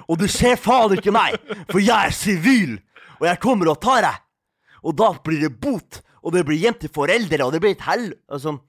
[0.06, 1.40] Og du ser faen ikke meg!
[1.72, 2.76] For jeg er sivil!
[3.18, 4.20] Og jeg kommer og tar deg!
[4.86, 6.04] Og da blir det bot!
[6.22, 8.12] Og det blir hjem foreldre, og det blir et hell...
[8.30, 8.60] Altså,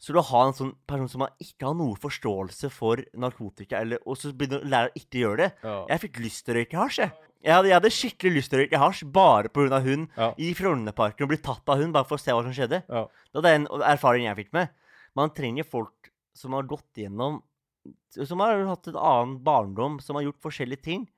[0.00, 4.16] så du har en sånn person som ikke har noe forståelse for narkotika, eller, og
[4.16, 5.48] så begynner å lære å ikke gjøre det.
[5.66, 5.74] Ja.
[5.92, 7.12] Jeg fikk lyst til å røyke hasj, jeg.
[7.40, 9.78] Jeg hadde, jeg hadde skikkelig lyst til å røyke hasj bare pga.
[9.84, 10.30] hun Ja.
[10.36, 12.82] i Frognerparken og bli tatt av hun bare for å se hva som skjedde.
[12.88, 13.06] Ja.
[13.32, 14.68] Det var en erfaring jeg fikk med.
[15.16, 17.42] Man trenger folk som har gått gjennom
[18.12, 21.08] Som har hatt en annen barndom, som har gjort forskjellige ting.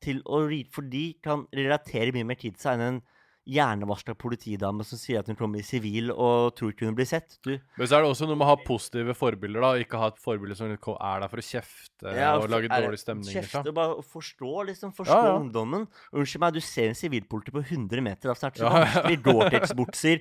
[0.00, 3.00] Til å, for de kan relatere mye mer til seg enn en
[3.48, 7.38] hjernevarsla politidame som sier at hun kommer i sivil og tror ikke hun blir sett.
[7.46, 9.70] Du, Men så er det også noe med å ha positive forbilder, da.
[9.72, 12.68] og Ikke ha et forbilde som liksom er der for å kjefte og for- lage
[12.68, 13.30] dårlig stemning.
[13.32, 13.68] Kjefte Liksom.
[13.72, 14.92] og bare forstå, liksom.
[14.98, 15.38] Forstå Ja, ja.
[15.40, 15.88] ungdommen.
[16.12, 18.28] Unnskyld meg, du ser en sivilpoliti på 100 meter.
[18.34, 18.84] Altså, er Ja, så ja.
[18.84, 19.22] vanskelig.
[19.24, 20.20] Gore-Tex-bukser,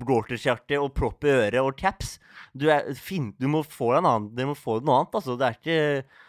[0.00, 2.16] Gore-Tex-hjerte og propp i øret og caps.
[2.56, 5.36] Du, er, fin, du må få en annen Du må få noe annet, altså.
[5.38, 5.78] Det er ikke,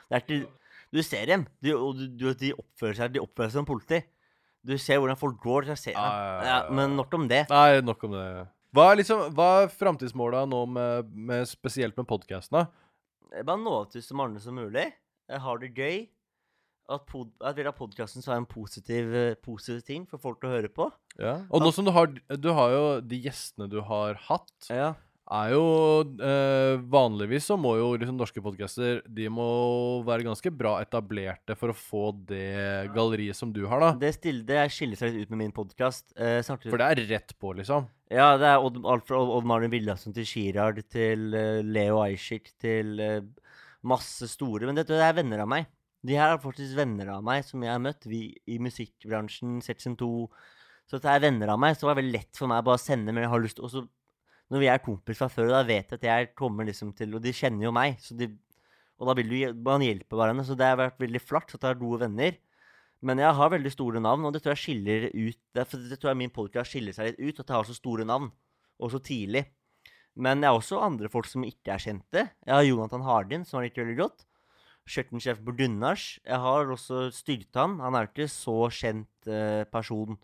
[0.10, 0.48] det er ikke
[0.94, 1.98] Du ser dem, de, og
[2.40, 4.02] de oppfører seg De oppfører seg som politi.
[4.68, 5.70] Du ser hvordan folk går.
[5.70, 6.76] til ser, Ja, ja, ja, ja, ja.
[6.76, 7.46] men nok om det.
[7.50, 8.26] Nei, nok om det.
[8.76, 12.68] Hva er liksom, hva er framtidsmåla nå, med, med, spesielt med podkasten?
[13.38, 14.90] Bare nå ut til så mange som mulig.
[15.28, 16.06] Jeg har det gøy.
[16.88, 20.46] At, pod, at vi har podkasten så er en positiv, eh, positiv ting for folk
[20.48, 20.86] å høre på.
[21.20, 21.42] Ja.
[21.52, 22.08] Og nå som du har
[22.40, 24.94] Du har jo de gjestene du har hatt, Ja.
[25.28, 25.64] Er jo
[26.24, 29.48] eh, Vanligvis så må jo liksom norske podcaster De må
[30.08, 33.92] være ganske bra etablerte for å få det galleriet som du har, da.
[34.00, 36.14] Det, stille, det skiller seg litt ut med min podkast.
[36.16, 37.90] Eh, For det er rett på, liksom.
[38.14, 42.54] Ja, det er Odd, alt fra Odd, Marlin Martin til Chirard til uh, Leo Ajcik
[42.62, 43.20] til uh,
[43.88, 44.70] masse store.
[44.70, 45.68] Men dette det er venner av meg.
[46.08, 48.08] De her er faktisk venner av meg som jeg har møtt.
[48.08, 50.12] Vi i musikkbransjen, Section 2.
[50.88, 51.76] Så det er venner av meg.
[51.76, 53.74] Så det var veldig lett for meg bare å sende men jeg har lyst til
[53.74, 53.84] så
[54.52, 57.24] når vi er kompis fra før, da vet jeg at jeg kommer liksom til Og
[57.24, 58.30] de kjenner jo meg, de
[58.98, 60.46] Og da vil du man hjelpe hverandre.
[60.48, 62.38] Så det har vært veldig flott at jeg har gode venner.
[63.06, 66.10] Men jeg har veldig store navn, og det tror jeg skiller ut Derfor det tror
[66.12, 68.32] jeg min podcast skiller seg litt ut, at jeg har så store navn,
[68.82, 69.44] og så tidlig.
[70.18, 72.24] Men jeg har også andre folk som ikke er kjente.
[72.26, 74.26] Jeg har Jonathan Hardin, som har likt veldig godt.
[74.88, 76.08] Kjøkkensjef på Dunnars.
[76.26, 77.78] Jeg har også Styrtan.
[77.84, 80.18] Han er jo ikke så kjent eh, person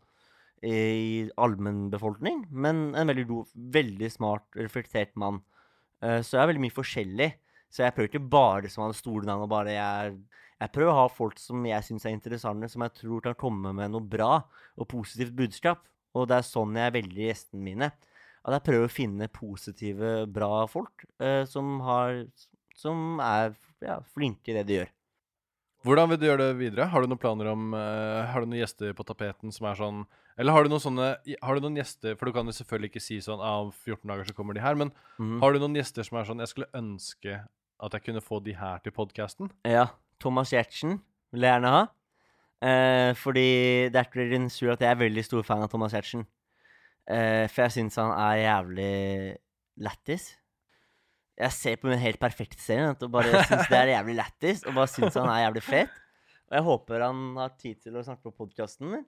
[0.63, 5.41] i allmennbefolkning, men en veldig god, veldig smart, reflektert mann.
[6.03, 7.29] Eh, så jeg er veldig mye forskjellig.
[7.73, 10.15] Så jeg prøver ikke bare som han store navn, og bare jeg
[10.63, 13.73] Jeg prøver å ha folk som jeg syns er interessante, som jeg tror kan komme
[13.75, 14.45] med noe bra
[14.77, 15.81] og positivt budskap.
[16.15, 17.89] Og det er sånn jeg velger gjestene mine.
[18.45, 22.25] At jeg prøver å finne positive, bra folk eh, som har
[22.75, 24.93] Som er ja, flinke i det de gjør.
[25.83, 26.87] Hvordan vil du gjøre det videre?
[26.87, 30.05] Har du noen planer om eh, Har du noen gjester på tapeten som er sånn
[30.39, 31.07] Eller har du noen sånne
[31.45, 34.09] Har du noen gjester For du kan jo selvfølgelig ikke si sånn ah, om 14
[34.09, 35.35] dager så kommer de her, men mm.
[35.43, 37.41] har du noen gjester som er sånn Jeg skulle ønske
[37.83, 39.49] at jeg kunne få de her til podkasten?
[39.67, 39.89] Ja.
[40.21, 41.01] Thomas Giertsen
[41.33, 41.81] vil jeg gjerne ha.
[42.63, 45.91] Eh, fordi det er ikke en sur at jeg er veldig stor fan av Thomas
[45.91, 46.23] Giertsen.
[47.11, 48.93] Eh, for jeg syns han er jævlig
[49.83, 50.29] lættis.
[51.33, 54.63] Jeg ser på min helt perfekte serie og bare syns det er jævlig lættis.
[54.63, 55.99] Og bare syns han er jævlig fet.
[56.47, 59.05] Og jeg håper han har tid til å snakke på podkasten min.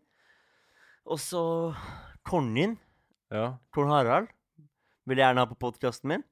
[1.06, 1.42] Og så
[2.26, 2.78] Kongen.
[3.34, 3.56] Ja.
[3.76, 4.30] Kong Harald
[5.06, 6.24] vil jeg gjerne ha på podkasten min.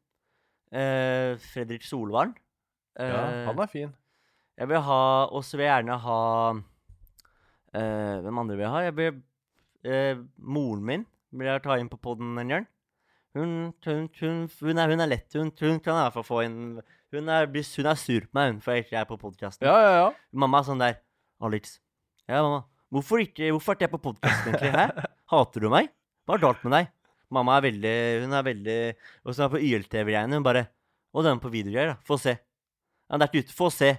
[0.74, 2.34] Eh, Fredrik Solvang.
[2.98, 3.94] ja, Eh, han er fin.
[4.58, 6.18] jeg vil ha Og så vil jeg gjerne ha
[7.74, 8.80] eh, Hvem andre vil jeg ha?
[8.86, 9.22] Jeg vil,
[9.86, 12.68] eh, moren min vil jeg ta inn på poden en gang.
[13.34, 15.34] Hun, hun, hun, hun, er, hun er lett.
[15.34, 16.60] Hun, hun kan i hvert fall få inn
[17.14, 19.66] Hun er, hun er sur på meg hun, for jeg ikke er på podkasten.
[19.68, 20.12] Ja, ja, ja.
[20.34, 20.96] Mamma er sånn der
[21.42, 21.80] Alex.
[22.28, 22.64] Ja, mamma.
[22.94, 24.70] Hvorfor ikke, hvorfor er jeg på podkasten, egentlig?
[24.78, 25.06] Hæ?
[25.34, 25.88] Hater du meg?
[26.28, 26.90] Hva er galt med deg?
[27.34, 28.76] Mamma er veldig Hun er veldig
[29.26, 30.38] Og så er hun på YLTV-greiene.
[30.38, 30.68] Hun bare
[31.14, 31.96] Og den på videogreier, da.
[32.06, 32.36] Få se.
[33.10, 33.56] Ja, det er ikke ute.
[33.58, 33.90] Få se.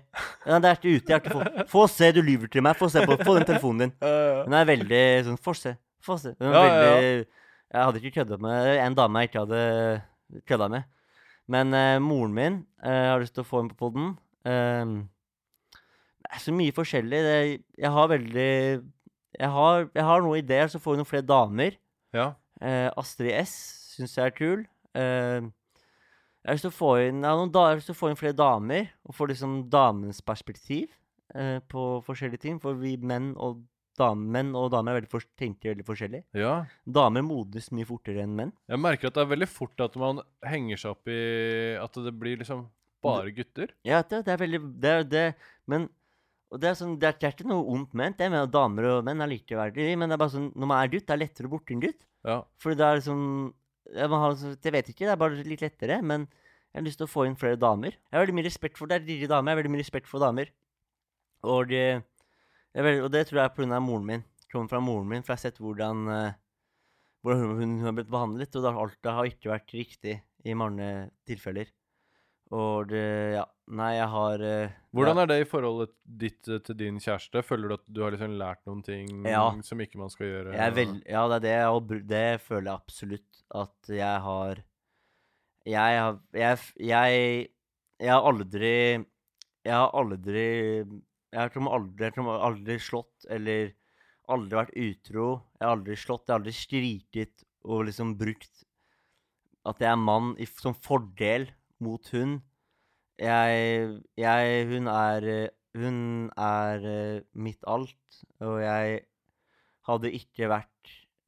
[0.46, 1.10] Ja, det er ikke ute.
[1.10, 2.78] Jeg har ikke få, få se, du lyver til meg.
[2.78, 3.94] Få se på Få den telefonen din.
[4.04, 5.74] Hun er veldig sånn Få se.
[6.04, 6.34] Få se.
[6.38, 7.26] Hun er Ja, veldig
[7.74, 9.64] Jeg hadde ikke kødda med en dame jeg ikke hadde
[10.46, 10.86] kødda med.
[11.50, 14.14] Men uh, moren min uh, har lyst til å få henne på poden.
[14.46, 15.13] det
[16.34, 17.20] er så mye forskjellig.
[17.26, 17.36] Det,
[17.80, 18.50] jeg har veldig
[19.34, 21.78] jeg har, jeg har noen ideer, så får vi noen flere damer.
[22.14, 22.32] ja.
[22.62, 23.52] Eh, Astrid S
[23.96, 24.60] syns jeg er kul.
[24.96, 29.16] Eh, jeg har lyst til å få inn da, å få inn flere damer, og
[29.16, 30.92] få liksom damens perspektiv
[31.34, 32.60] eh, på forskjellige ting.
[32.62, 33.64] For vi menn og
[33.98, 36.22] damer, menn og damer er veldig for, tenker veldig forskjellig.
[36.38, 36.54] ja.
[36.86, 38.54] Damer modnes mye fortere enn menn.
[38.70, 41.20] Jeg merker at det er veldig fort at man henger seg opp i
[41.82, 42.68] At det blir liksom
[43.04, 43.74] bare gutter.
[43.84, 45.26] Ja, det, det er veldig det, det,
[45.68, 45.90] Men
[46.54, 48.20] og det er, sånn, det, er, det er ikke noe ondt ment.
[48.22, 49.96] Jeg mener at damer og menn er likeverdige.
[49.98, 51.82] Men det er bare sånn, når man er gutt, det er lettere å borte en
[51.82, 52.04] gutt.
[52.24, 52.36] Ja.
[52.62, 53.20] Fordi det er liksom
[53.94, 55.98] jeg, har, liksom- Jeg vet ikke, det er bare litt lettere.
[56.02, 57.90] Men jeg har lyst til å få inn flere damer.
[57.98, 59.50] Jeg har veldig mye respekt for Det er lille damer.
[59.50, 60.48] Jeg har veldig mye respekt for damer.
[61.44, 61.84] Og det,
[62.74, 63.80] veldig, og det tror jeg er pga.
[63.82, 64.24] moren min.
[64.54, 66.32] Kommer fra moren min, for jeg har sett hvordan, eh,
[67.24, 68.54] hvordan hun, hun, hun har blitt behandlet.
[68.56, 71.66] Og det, har- alt det har ikke vært riktig i mange tilfeller.
[72.54, 73.04] Og det
[73.38, 73.44] Ja.
[73.74, 77.40] Nei, jeg har eh, Hvordan er det i forholdet ditt eh, til din kjæreste?
[77.48, 79.46] Føler du at du har liksom lært noen ting Ja.
[79.64, 80.52] som ikke man skal gjøre?
[80.52, 81.56] jeg er vel, Ja, det er det.
[81.72, 84.60] Og det føler jeg absolutt at jeg har
[85.64, 87.48] Jeg har Jeg, jeg,
[88.04, 88.74] jeg har aldri
[89.64, 90.44] Jeg har aldri
[91.32, 93.72] Jeg tror aldri, jeg tror aldri slått eller
[94.28, 95.24] aldri vært utro.
[95.58, 98.62] Jeg har aldri slått, jeg har aldri skriket og liksom brukt
[99.64, 101.46] at jeg er mann i, som fordel
[101.84, 102.38] mot hun.
[103.20, 105.98] Jeg, jeg Hun er Hun
[106.38, 109.00] er eh, mitt alt, og jeg
[109.86, 110.70] hadde ikke vært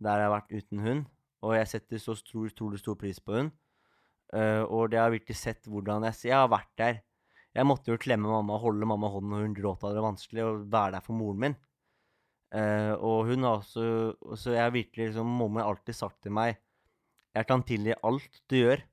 [0.03, 1.05] der jeg har vært uten hun.
[1.47, 3.53] Og jeg setter så stor, stor, stor pris på hun.
[4.35, 6.97] Uh, og det har virkelig sett hvordan jeg Jeg har vært der.
[7.55, 10.67] Jeg måtte jo klemme mamma holde mamma hånden når hun gråt av det vanskelig, og
[10.73, 11.57] være der for moren min.
[12.53, 16.31] Uh, og hun har også Så jeg har virkelig liksom Mamma har alltid sagt til
[16.31, 16.55] meg
[17.35, 18.85] Jeg kan tilgi alt du gjør,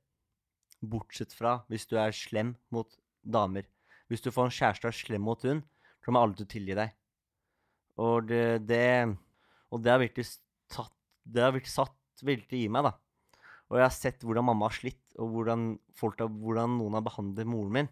[0.90, 2.90] bortsett fra hvis du er slem mot
[3.24, 3.68] damer.
[4.12, 5.64] Hvis du får en kjæreste og er slem mot hun,
[6.04, 6.94] kommer aldri til å tilgi deg.
[8.04, 8.84] Og det, det
[9.70, 10.26] Og det har virkelig
[10.74, 12.94] satt Det har virkelig satt veldig i meg, da.
[13.70, 15.64] Og jeg har sett hvordan mamma har slitt, og hvordan,
[15.98, 17.90] folk hvordan noen har behandlet moren min.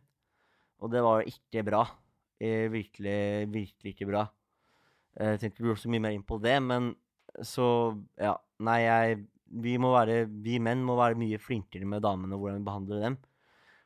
[0.81, 1.81] Og det var ikke bra.
[2.41, 4.27] Eh, virkelig, virkelig ikke bra.
[5.17, 6.95] Eh, Jeg tenkte vi går så mye mer inn på det, men
[7.41, 8.37] så Ja.
[8.61, 12.67] Nei, jeg Vi være Vi menn må være mye flinkere med damene, og hvordan vi
[12.69, 13.17] behandler dem.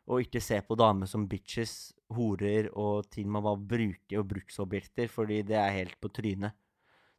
[0.06, 5.10] Og ikke se på damer som bitches, horer og til man bare bruker og bruksobjekter,
[5.10, 6.54] fordi det er helt på trynet.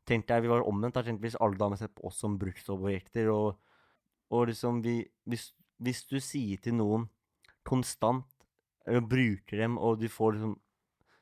[0.07, 0.95] Tenk deg, Vi var omvendt.
[0.95, 3.59] da tenkte Hvis alle damer ser på oss som bruksobjekter, og,
[4.31, 7.09] og liksom vi, hvis, hvis du sier til noen
[7.65, 8.27] konstant,
[8.87, 10.55] eller bruker dem, og du får liksom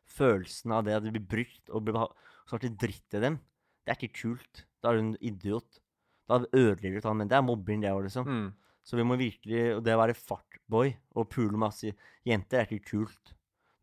[0.05, 1.97] følelsen av det at du blir brukt og blir
[2.45, 3.39] snart dritt til dem,
[3.85, 4.67] det er ikke kult.
[4.83, 5.81] Da er du en idiot.
[6.29, 8.27] Da ødelegger du han, men det er mobbing, det òg, liksom.
[8.29, 8.53] Mm.
[8.85, 11.93] Så vi må virkelig Og det å være fartboy og pule masse
[12.29, 13.35] jenter er ikke kult.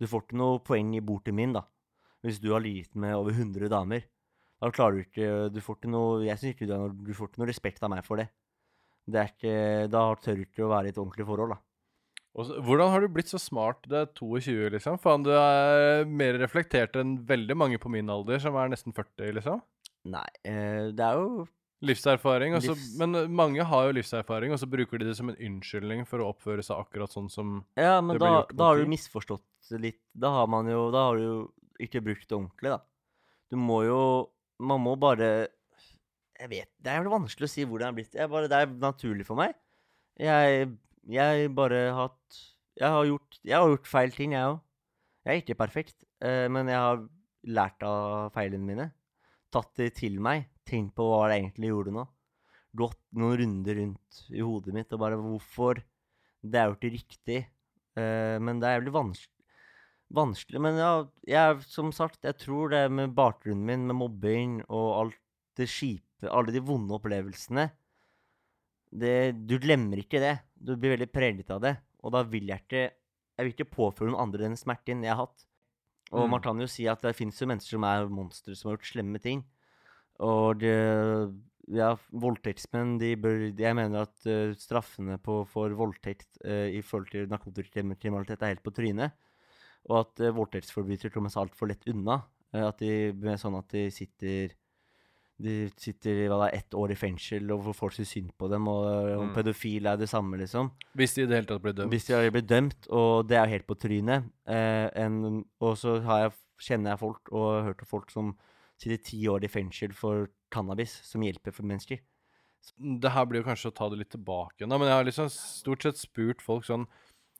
[0.01, 1.63] Du får ikke noe poeng i bordet min, da.
[2.25, 4.03] Hvis du har ligget med over 100 damer.
[4.61, 7.29] Da klarer du ikke Du får ikke noe Jeg syns ikke du, noe- du får
[7.31, 8.27] ikke noe respekt av meg for det.
[9.09, 11.61] Det er ikke Da tør du ikke å være i et ordentlig forhold, da.
[12.31, 13.81] Og så, hvordan har du blitt så smart?
[13.89, 14.99] Det er 22, liksom.
[15.03, 19.33] Faen, du er mer reflektert enn veldig mange på min alder, som er nesten 40,
[19.35, 19.59] liksom.
[20.13, 21.43] Nei, eh, det er jo
[21.82, 22.53] Livserfaring.
[22.59, 25.39] Også, Livs- Men eh, mange har jo livserfaring, og så bruker de det som en
[25.39, 28.67] unnskyldning for å oppføre seg akkurat sånn som Ja, men Det ble da, gjort da
[28.69, 30.01] har du misforstått litt.
[30.13, 31.39] Da har man jo Da har du jo
[31.82, 32.79] ikke brukt det ordentlig, da.
[33.49, 33.99] Du må jo
[34.61, 35.47] Man må bare
[36.39, 38.15] Jeg vet Det er jævlig vanskelig å si hvordan det er blitt.
[38.21, 39.55] Jeg bare, det er naturlig for meg.
[40.21, 40.69] Jeg
[41.09, 42.41] Jeg bare hatt
[42.77, 44.61] Jeg har gjort Jeg har gjort feil ting, jeg òg.
[45.25, 47.01] Jeg er ikke perfekt, eh, men jeg har
[47.45, 48.88] lært av feilene mine.
[49.51, 50.47] Tatt det til meg.
[50.67, 52.05] Tenkt på hva det egentlig gjorde nå.
[52.77, 55.81] Gått noen runder rundt i hodet mitt og bare Hvorfor?
[56.41, 57.39] Det er jo ikke riktig.
[57.97, 59.37] Uh, men det er jævlig vanskelig.
[60.11, 60.93] Vanskelig, men ja,
[61.23, 65.21] jeg, som sagt, jeg tror det med bakgrunnen min, med mobbing og alt
[65.55, 67.69] det kjipe, alle de vonde opplevelsene
[68.91, 70.35] det, Du glemmer ikke det.
[70.53, 71.75] Du blir veldig preget av det.
[72.03, 72.83] Og da vil jeg ikke
[73.37, 75.45] Jeg vil ikke påføre noen andre den smerten jeg har hatt.
[76.12, 76.32] Og Mm.
[76.32, 78.91] man kan jo si at det fins jo mennesker som er monstre, som har gjort
[78.91, 79.45] slemme ting.
[80.20, 81.34] Og det,
[81.72, 87.09] ja, voldtektsmenn de bør Jeg mener at uh, straffene på, for voldtekt uh, i forhold
[87.09, 89.16] til narkotikakriminalitet er helt på trynet.
[89.89, 92.22] Og at uh, voldtektsforbrytere kommer seg altfor lett unna.
[92.51, 94.51] At de sånn at de sitter
[95.41, 98.67] De sitter hva det er, ett år i fengsel, og folk syns synd på dem.
[98.69, 98.85] Og,
[99.17, 99.33] og Mm.
[99.35, 100.71] pedofile er det samme, liksom.
[100.95, 101.91] Hvis de i det hele tatt blir dømt.
[101.95, 104.29] Hvis de har blitt dømt, og det er jo helt på trynet.
[104.45, 108.35] Eh, en, og så har jeg, kjenner jeg folk, og har hørt om folk som
[108.81, 111.99] sitter ti år i fengsel for cannabis, som hjelper for mennesker.
[112.77, 115.29] Det her blir jo kanskje å ta det litt tilbake Nei, men jeg har liksom
[115.33, 116.83] stort sett spurt folk sånn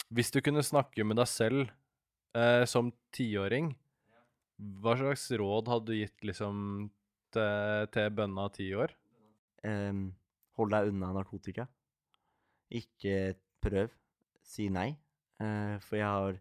[0.10, 1.70] Hvis du kunne snakke med deg selv
[2.34, 3.76] eh, som tiåring,
[4.82, 6.90] hva slags råd hadde du gitt liksom
[7.36, 8.94] til, til bønna ti år?
[9.68, 10.10] Um,
[10.58, 11.68] hold deg unna narkotika.
[12.72, 13.92] Ikke prøv.
[14.46, 14.92] Si nei.
[15.42, 16.40] Uh, for jeg har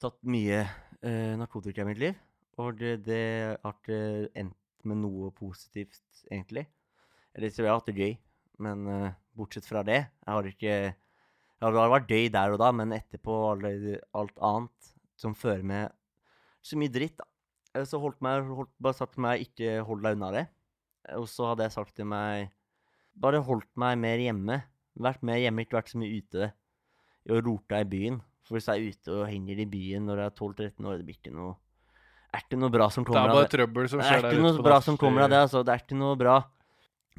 [0.00, 2.16] tatt mye uh, narkotika i mitt liv,
[2.60, 3.22] og det, det
[3.60, 4.00] har ikke
[4.40, 4.56] endt
[4.88, 6.64] med noe positivt, egentlig.
[7.36, 8.14] Eller så jeg har hatt det gøy,
[8.64, 12.60] men uh, bortsett fra det Jeg har ikke ja, Det har vært gøy der og
[12.60, 15.92] da, men etterpå alt annet som fører med
[16.64, 17.26] så mye dritt, da.
[17.74, 20.46] Eh, Så holdt meg, holdt, bare sagt til meg ikke hold deg unna det.
[21.16, 22.50] Og så hadde jeg sagt til meg
[23.20, 24.62] Bare holdt meg mer hjemme.
[25.00, 26.52] Vært mer hjemme, ikke vært så mye ute.
[27.28, 28.20] Og rota i byen.
[28.46, 31.06] For hvis jeg er ute og henger i byen når jeg er 12-13 år, det
[31.06, 31.56] blir ikke noe
[32.32, 34.10] Er ikke noe bra som kommer av Det Det er bare trøbbel som skjer Det
[34.10, 35.62] skjer er der ikke ute noe bra som kommer av det- det, altså.
[35.66, 36.36] Det er ikke noe bra.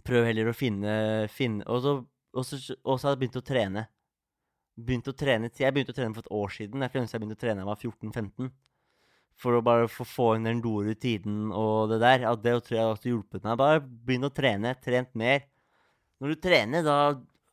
[0.04, 1.94] Prøv heller å finne, finne Og så
[2.34, 3.88] og så og så har jeg begynt å trene.
[4.80, 6.80] Begynt å trene Jeg begynte å trene for et år siden.
[6.82, 8.52] Jeg skulle ønske jeg begynte å trene da jeg var 14-15.
[9.42, 12.28] For å bare få, få inn den gode rutinen og det der.
[12.30, 13.58] At det tror jeg også hjulpet meg.
[13.58, 14.76] Bare begynn å trene.
[14.84, 15.48] Trent mer.
[16.22, 16.98] Når du trener, da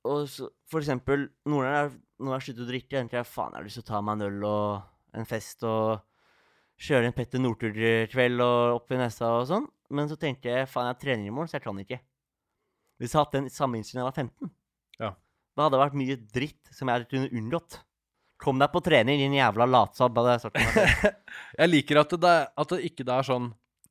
[0.09, 3.53] og så, For eksempel, noen ganger når jeg har sluttet å drikke, tenker jeg faen,
[3.55, 6.01] jeg har lyst til å ta meg en øl og en fest og
[6.83, 9.67] kjøre en Petter Northug-kveld og opp i nesa og sånn.
[9.95, 12.01] Men så tenkte jeg faen, jeg trener i morgen, så jeg kan ikke.
[12.99, 14.51] Hvis jeg hadde hatt den samme innstillingen da jeg var 15,
[14.99, 15.11] Ja.
[15.57, 17.79] da hadde det vært mye dritt som jeg kunne unngått.
[18.39, 20.19] Kom deg på trening, din jævla latsabb,
[21.59, 23.49] jeg liker at det, at det ikke er sånn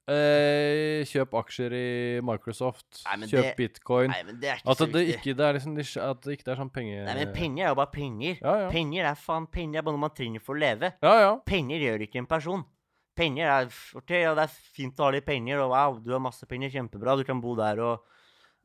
[0.08, 1.88] eh, Kjøp aksjer i
[2.26, 3.02] Microsoft.
[3.04, 4.14] Nei, kjøp det- bitcoin.
[4.14, 5.76] Nei, det ikke At det, ikke er liksom
[6.06, 8.40] At det ikke er sånn penger Nei, men penger er jo bare penger.
[8.42, 8.70] Ja, ja.
[8.72, 10.94] Penger er faen penger er bare noe man trenger for å leve.
[11.04, 11.32] Ja, ja.
[11.48, 12.64] Penger gjør ikke en person.
[13.18, 16.20] penger er ok, ja, det er fint å ha litt penger, og wow, du har
[16.22, 18.04] masse penger, kjempebra, du kan bo der og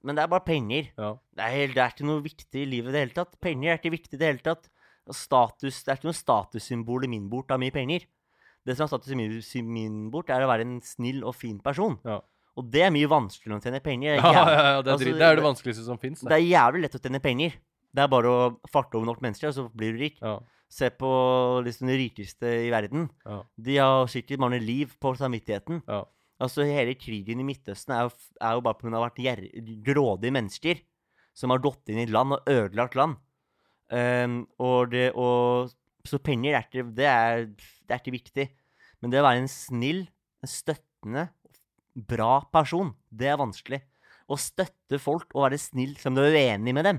[0.05, 0.89] Men det er bare penger.
[0.99, 1.13] Ja.
[1.33, 3.37] Det er, helt, det er ikke noe viktig i livet i det hele tatt.
[3.41, 4.67] Penger er ikke viktig i det hele tatt.
[5.11, 8.05] Status, det er ikke noe statussymbol i min bort av mye penger.
[8.63, 9.11] Det som er status
[9.59, 11.97] i min, bort, er å være en snill og fin person.
[12.07, 12.21] Ja.
[12.61, 14.19] Og det er mye vanskeligere å tjene penger.
[14.23, 16.23] Ja, ja, ja, det, er Altså, det er det vanskeligste som fins.
[16.23, 17.59] Det er jævlig lett å tjene penger.
[17.93, 20.21] Det er bare å farte over nok mennesker, og så blir du rik.
[20.23, 20.39] Ja.
[20.73, 21.09] Se på
[21.67, 23.11] liksom de rikeste i verden.
[23.61, 25.83] De har sikkert mange liv på samvittigheten.
[25.89, 26.05] Ja.
[26.43, 29.35] Altså, hele krigen i Midtøsten er jo, er jo bare pga.
[29.85, 30.81] grådige mennesker
[31.37, 33.21] som har gått inn i land og ødelagt land.
[33.93, 35.73] Ehm, og det og
[36.03, 37.45] Så penger er ikke, det er,
[37.87, 38.45] det er ikke viktig.
[38.99, 40.01] Men det å være en snill,
[40.43, 41.29] støttende,
[41.95, 43.79] bra person, det er vanskelig.
[44.27, 46.99] Å støtte folk og være snill som du er uenig med dem,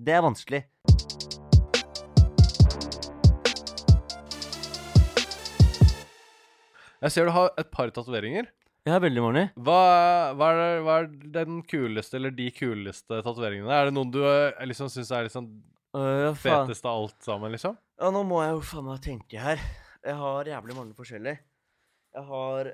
[0.00, 0.62] det er vanskelig.
[7.02, 8.48] Jeg ser du har et par tatoveringer.
[8.88, 9.44] Ja, veldig mange.
[9.60, 9.82] Hva,
[10.38, 10.48] hva,
[10.86, 13.68] hva er den kuleste eller de kuleste tatoveringene?
[13.76, 15.50] Er det noen du eh, liksom syns er liksom
[15.92, 17.76] Øh, Feteste av alt sammen, liksom?
[18.00, 19.60] Ja, nå må jeg jo faen meg tenke her.
[20.02, 21.42] Jeg har jævlig mange forskjellige.
[22.16, 22.70] Jeg har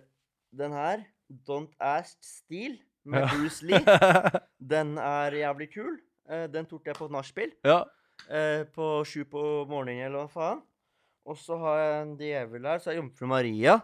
[0.60, 1.02] den her.
[1.48, 3.28] Don't Ask Steel med Ja.
[3.32, 3.82] Bruce Lee.
[4.72, 5.98] Den er jævlig kul.
[6.28, 7.78] Uh, den tok jeg på et nachspiel ja.
[8.28, 10.58] Uh, på sju på morgenen, eller hva faen.
[11.24, 13.78] Og så har jeg en djevel her, så er Jomfru Maria,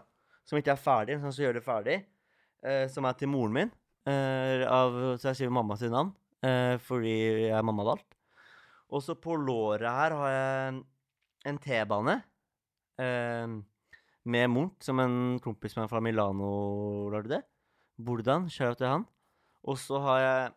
[0.45, 1.97] som ikke er ferdig, men som gjøre det ferdig.
[2.65, 3.73] Uh, som er til moren min.
[4.05, 6.11] Av, så jeg skriver mamma sitt navn,
[6.85, 7.13] fordi
[7.47, 8.14] jeg er mammavalgt.
[8.93, 10.81] Og så på låret her har jeg en,
[11.49, 12.15] en T-bane
[13.01, 13.55] eh,
[14.25, 16.51] med Munch, som en kompis med meg fra Milano
[17.13, 17.41] lagde.
[18.01, 18.49] Hvordan?
[18.51, 19.07] Shout til han.
[19.65, 20.53] Og så har jeg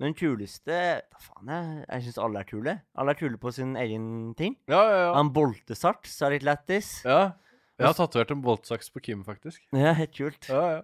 [0.00, 0.76] Men den kuleste
[1.12, 2.72] Hva faen, jeg, jeg syns alle er kule.
[2.96, 4.06] Alle er kule på sin egen
[4.38, 4.56] ting.
[4.70, 5.10] Ja, ja, ja.
[5.18, 7.00] Han Boltesarts så er litt lættis.
[7.04, 7.32] ja.
[7.80, 9.62] Jeg har tatovert en boltsaks på Kim, faktisk.
[9.72, 10.48] Ja, helt kult.
[10.52, 10.80] Ja, ja.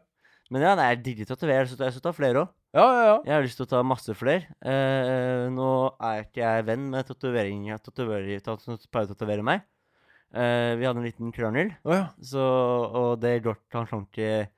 [0.48, 2.54] Men ja, nei, jeg digger tatovere, så jeg skal ta flere òg.
[2.76, 3.14] Ja, ja, ja.
[3.24, 4.50] Jeg har lyst til å ta masse flere.
[4.60, 7.62] Eh, nå er ikke jeg venn med tatovering.
[7.70, 8.42] Jeg tatoverer-
[8.92, 9.64] pleier å tatovere meg.
[10.36, 12.06] Eh, vi hadde en liten krangel, oh, ja.
[12.20, 12.42] så,
[12.98, 14.48] og det går Han kan ikke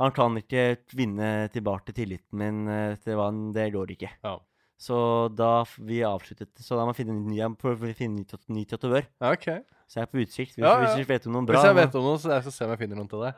[0.00, 0.62] Han kan ikke
[0.96, 4.10] vinne tilbake tilliten min eh, til han Det går ikke.
[4.24, 4.38] Ja.
[4.80, 8.56] Så da vi avsluttet Så da må jeg finne en ny, prøve å finne ny
[8.56, 9.06] ny tatovør.
[9.20, 9.60] Okay.
[9.86, 10.56] Så jeg er på utsikt.
[10.56, 10.88] Hvis, Ja, ja.
[10.88, 12.64] hvis du vet om noen bra Hvis jeg vet om noen, så jeg skal se
[12.64, 13.34] om jeg finner noen til deg.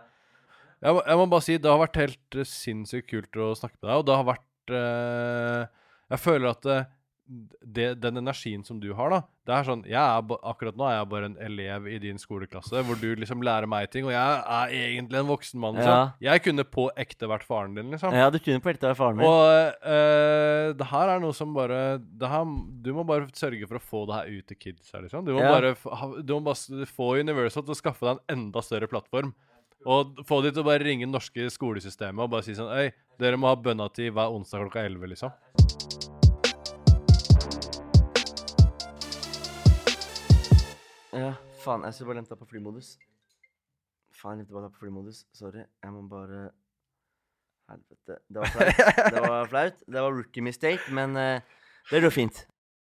[0.83, 3.79] Jeg må, jeg må bare si, det har vært helt eh, sinnssykt kult å snakke
[3.81, 5.65] med deg, og det har vært eh,
[6.15, 6.87] Jeg føler at eh,
[7.29, 10.95] det, den energien som du har, da Det er sånn jeg er, Akkurat nå er
[10.95, 14.39] jeg bare en elev i din skoleklasse hvor du liksom lærer meg ting, og jeg
[14.55, 15.77] er egentlig en voksen mann.
[15.77, 15.93] Liksom.
[15.93, 16.31] Ja.
[16.31, 18.17] Jeg kunne på ekte vært faren din, liksom.
[18.17, 19.29] Ja, du kunne på ekte vært faren min.
[19.29, 22.49] Og eh, det her er noe som bare det her,
[22.87, 24.89] Du må bare sørge for å få det her ut til kids.
[24.95, 25.27] her, liksom.
[25.29, 25.53] Du må Ja.
[25.53, 25.75] bare,
[26.23, 29.35] du må bare få Universal til å skaffe deg en enda større plattform.
[29.87, 32.91] Og få de til å bare ringe det norske skolesystemet og bare si sånn Øy,
[33.23, 35.31] dere må ha bønnatid hver onsdag klokka 11, liksom.
[41.15, 41.31] Ja,
[41.63, 42.97] faen, jeg skulle bare det på flymodus.
[44.19, 45.25] Faen, jeg bare på flymodus.
[45.35, 45.63] Sorry.
[45.63, 46.49] Jeg må bare
[47.69, 48.19] Helvete.
[48.33, 48.79] Det var flaut.
[49.15, 49.83] Det var flaut.
[49.87, 51.41] Det var rookie mistake, men uh,
[51.91, 52.47] det går fint.